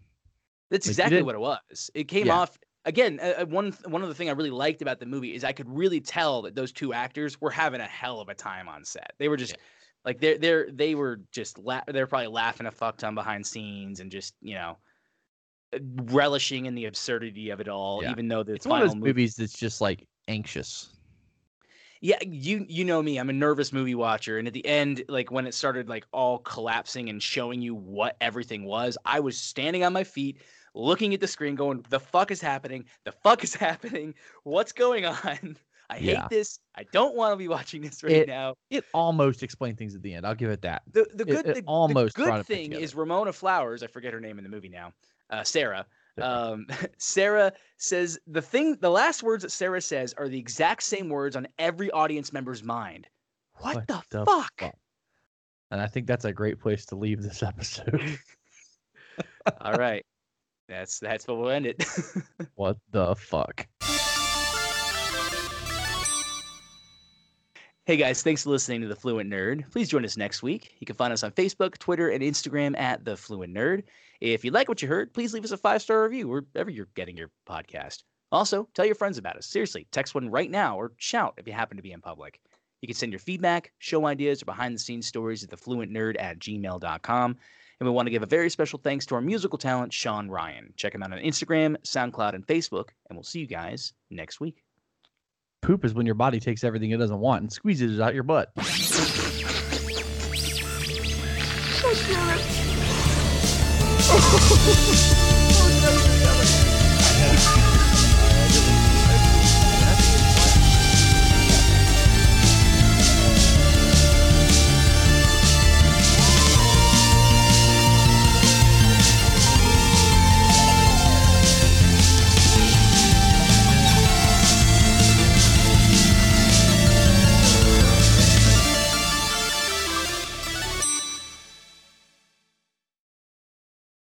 that's 0.74 0.88
exactly 0.88 1.22
what 1.22 1.34
it 1.34 1.40
was. 1.40 1.90
It 1.94 2.04
came 2.04 2.26
yeah. 2.26 2.40
off 2.40 2.58
again. 2.84 3.20
Uh, 3.20 3.44
one 3.46 3.72
one 3.86 4.02
of 4.02 4.08
the 4.08 4.14
thing 4.14 4.28
I 4.28 4.32
really 4.32 4.50
liked 4.50 4.82
about 4.82 5.00
the 5.00 5.06
movie 5.06 5.34
is 5.34 5.44
I 5.44 5.52
could 5.52 5.68
really 5.68 6.00
tell 6.00 6.42
that 6.42 6.54
those 6.54 6.72
two 6.72 6.92
actors 6.92 7.40
were 7.40 7.50
having 7.50 7.80
a 7.80 7.86
hell 7.86 8.20
of 8.20 8.28
a 8.28 8.34
time 8.34 8.68
on 8.68 8.84
set. 8.84 9.12
They 9.18 9.28
were 9.28 9.36
just 9.36 9.52
yeah. 9.52 9.58
like 10.04 10.20
they're 10.20 10.38
they're 10.38 10.70
they 10.70 10.94
were 10.94 11.20
just 11.32 11.58
la- 11.58 11.82
they're 11.86 12.06
probably 12.06 12.28
laughing 12.28 12.66
a 12.66 12.70
fuck 12.70 12.96
ton 12.96 13.14
behind 13.14 13.46
scenes 13.46 14.00
and 14.00 14.10
just 14.10 14.34
you 14.40 14.54
know 14.54 14.78
uh, 15.74 15.78
relishing 16.04 16.66
in 16.66 16.74
the 16.74 16.86
absurdity 16.86 17.50
of 17.50 17.60
it 17.60 17.68
all. 17.68 18.02
Yeah. 18.02 18.10
Even 18.10 18.28
though 18.28 18.42
the 18.42 18.54
it's 18.54 18.66
one 18.66 18.82
of 18.82 18.88
those 18.88 18.96
movie... 18.96 19.08
movies 19.08 19.36
that's 19.36 19.58
just 19.58 19.80
like 19.80 20.06
anxious. 20.28 20.90
Yeah, 22.00 22.18
you 22.22 22.66
you 22.68 22.84
know 22.84 23.02
me. 23.02 23.16
I'm 23.16 23.30
a 23.30 23.32
nervous 23.32 23.72
movie 23.72 23.94
watcher, 23.94 24.36
and 24.36 24.46
at 24.46 24.52
the 24.52 24.66
end, 24.66 25.04
like 25.08 25.30
when 25.30 25.46
it 25.46 25.54
started 25.54 25.88
like 25.88 26.04
all 26.12 26.38
collapsing 26.40 27.08
and 27.08 27.22
showing 27.22 27.62
you 27.62 27.74
what 27.74 28.18
everything 28.20 28.64
was, 28.64 28.98
I 29.06 29.20
was 29.20 29.38
standing 29.38 29.84
on 29.84 29.94
my 29.94 30.04
feet, 30.04 30.42
looking 30.74 31.14
at 31.14 31.20
the 31.20 31.26
screen, 31.26 31.54
going, 31.54 31.84
"The 31.88 32.00
fuck 32.00 32.30
is 32.30 32.40
happening? 32.40 32.84
The 33.04 33.12
fuck 33.12 33.44
is 33.44 33.54
happening? 33.54 34.14
What's 34.44 34.72
going 34.72 35.06
on?" 35.06 35.56
I 35.90 35.98
hate 35.98 36.12
yeah. 36.12 36.28
this. 36.30 36.58
I 36.74 36.84
don't 36.92 37.14
want 37.14 37.34
to 37.34 37.36
be 37.36 37.46
watching 37.46 37.82
this 37.82 38.02
right 38.02 38.12
it, 38.12 38.28
now. 38.28 38.54
It 38.70 38.84
almost 38.94 39.42
explained 39.42 39.76
things 39.76 39.94
at 39.94 40.02
the 40.02 40.14
end. 40.14 40.26
I'll 40.26 40.34
give 40.34 40.50
it 40.50 40.62
that. 40.62 40.82
The 40.90 41.06
the 41.14 41.26
good 41.26 41.46
it, 41.46 41.58
it 41.58 41.64
the, 41.66 41.70
almost 41.70 42.16
the 42.16 42.24
good 42.24 42.46
thing 42.46 42.72
is 42.72 42.94
Ramona 42.94 43.32
Flowers. 43.32 43.82
I 43.82 43.86
forget 43.86 44.12
her 44.14 44.20
name 44.20 44.38
in 44.38 44.44
the 44.44 44.50
movie 44.50 44.70
now. 44.70 44.92
Uh, 45.30 45.44
Sarah 45.44 45.86
um, 46.20 46.66
Sarah 46.98 47.52
says 47.76 48.18
the 48.26 48.42
thing, 48.42 48.76
the 48.80 48.90
last 48.90 49.22
words 49.22 49.42
that 49.42 49.50
Sarah 49.50 49.80
says 49.80 50.14
are 50.16 50.28
the 50.28 50.38
exact 50.38 50.82
same 50.82 51.08
words 51.08 51.36
on 51.36 51.46
every 51.58 51.90
audience 51.90 52.32
member's 52.32 52.62
mind. 52.62 53.06
What, 53.58 53.76
what 53.76 53.86
the, 53.86 54.02
the 54.10 54.24
fuck? 54.24 54.52
fuck? 54.58 54.74
And 55.70 55.80
I 55.80 55.86
think 55.86 56.06
that's 56.06 56.24
a 56.24 56.32
great 56.32 56.60
place 56.60 56.86
to 56.86 56.96
leave 56.96 57.22
this 57.22 57.42
episode. 57.42 58.18
All 59.60 59.74
right, 59.74 60.04
that's 60.68 60.98
that's 60.98 61.26
what 61.26 61.38
we'll 61.38 61.50
end 61.50 61.66
it. 61.66 61.84
what 62.54 62.78
the 62.90 63.14
fuck? 63.16 63.66
Hey 67.86 67.98
guys, 67.98 68.22
thanks 68.22 68.44
for 68.44 68.50
listening 68.50 68.80
to 68.80 68.88
The 68.88 68.96
Fluent 68.96 69.30
Nerd. 69.30 69.70
Please 69.70 69.90
join 69.90 70.06
us 70.06 70.16
next 70.16 70.42
week. 70.42 70.74
You 70.78 70.86
can 70.86 70.96
find 70.96 71.12
us 71.12 71.22
on 71.22 71.32
Facebook, 71.32 71.76
Twitter, 71.76 72.08
and 72.08 72.22
Instagram 72.22 72.78
at 72.78 73.04
The 73.04 73.14
Fluent 73.14 73.54
Nerd. 73.54 73.82
If 74.22 74.42
you 74.42 74.52
like 74.52 74.70
what 74.70 74.80
you 74.80 74.88
heard, 74.88 75.12
please 75.12 75.34
leave 75.34 75.44
us 75.44 75.50
a 75.50 75.58
five 75.58 75.82
star 75.82 76.02
review 76.02 76.28
wherever 76.28 76.70
you're 76.70 76.88
getting 76.94 77.16
your 77.16 77.30
podcast. 77.46 78.04
Also, 78.32 78.68
tell 78.74 78.86
your 78.86 78.94
friends 78.94 79.18
about 79.18 79.36
us. 79.36 79.46
Seriously, 79.46 79.86
text 79.92 80.14
one 80.14 80.30
right 80.30 80.50
now 80.50 80.78
or 80.78 80.92
shout 80.96 81.34
if 81.36 81.46
you 81.46 81.52
happen 81.52 81.76
to 81.76 81.82
be 81.82 81.92
in 81.92 82.00
public. 82.00 82.40
You 82.80 82.88
can 82.88 82.96
send 82.96 83.12
your 83.12 83.18
feedback, 83.18 83.70
show 83.78 84.06
ideas, 84.06 84.42
or 84.42 84.46
behind 84.46 84.74
the 84.74 84.78
scenes 84.78 85.06
stories 85.06 85.44
at 85.44 85.50
thefluentnerd 85.50 86.16
at 86.18 86.38
gmail.com. 86.38 87.36
And 87.80 87.88
we 87.88 87.92
want 87.94 88.06
to 88.06 88.10
give 88.10 88.22
a 88.22 88.26
very 88.26 88.50
special 88.50 88.78
thanks 88.78 89.06
to 89.06 89.14
our 89.14 89.20
musical 89.20 89.58
talent, 89.58 89.92
Sean 89.92 90.28
Ryan. 90.28 90.72
Check 90.76 90.94
him 90.94 91.02
out 91.02 91.12
on 91.12 91.18
Instagram, 91.18 91.76
SoundCloud, 91.82 92.34
and 92.34 92.46
Facebook. 92.46 92.90
And 93.08 93.16
we'll 93.16 93.24
see 93.24 93.40
you 93.40 93.46
guys 93.46 93.92
next 94.10 94.40
week. 94.40 94.62
Poop 95.62 95.84
is 95.84 95.94
when 95.94 96.06
your 96.06 96.14
body 96.14 96.40
takes 96.40 96.62
everything 96.62 96.90
it 96.90 96.98
doesn't 96.98 97.20
want 97.20 97.42
and 97.42 97.52
squeezes 97.52 97.98
it 97.98 98.02
out 98.02 98.14
your 98.14 98.22
butt. 98.22 98.52
Oh, 104.06 105.30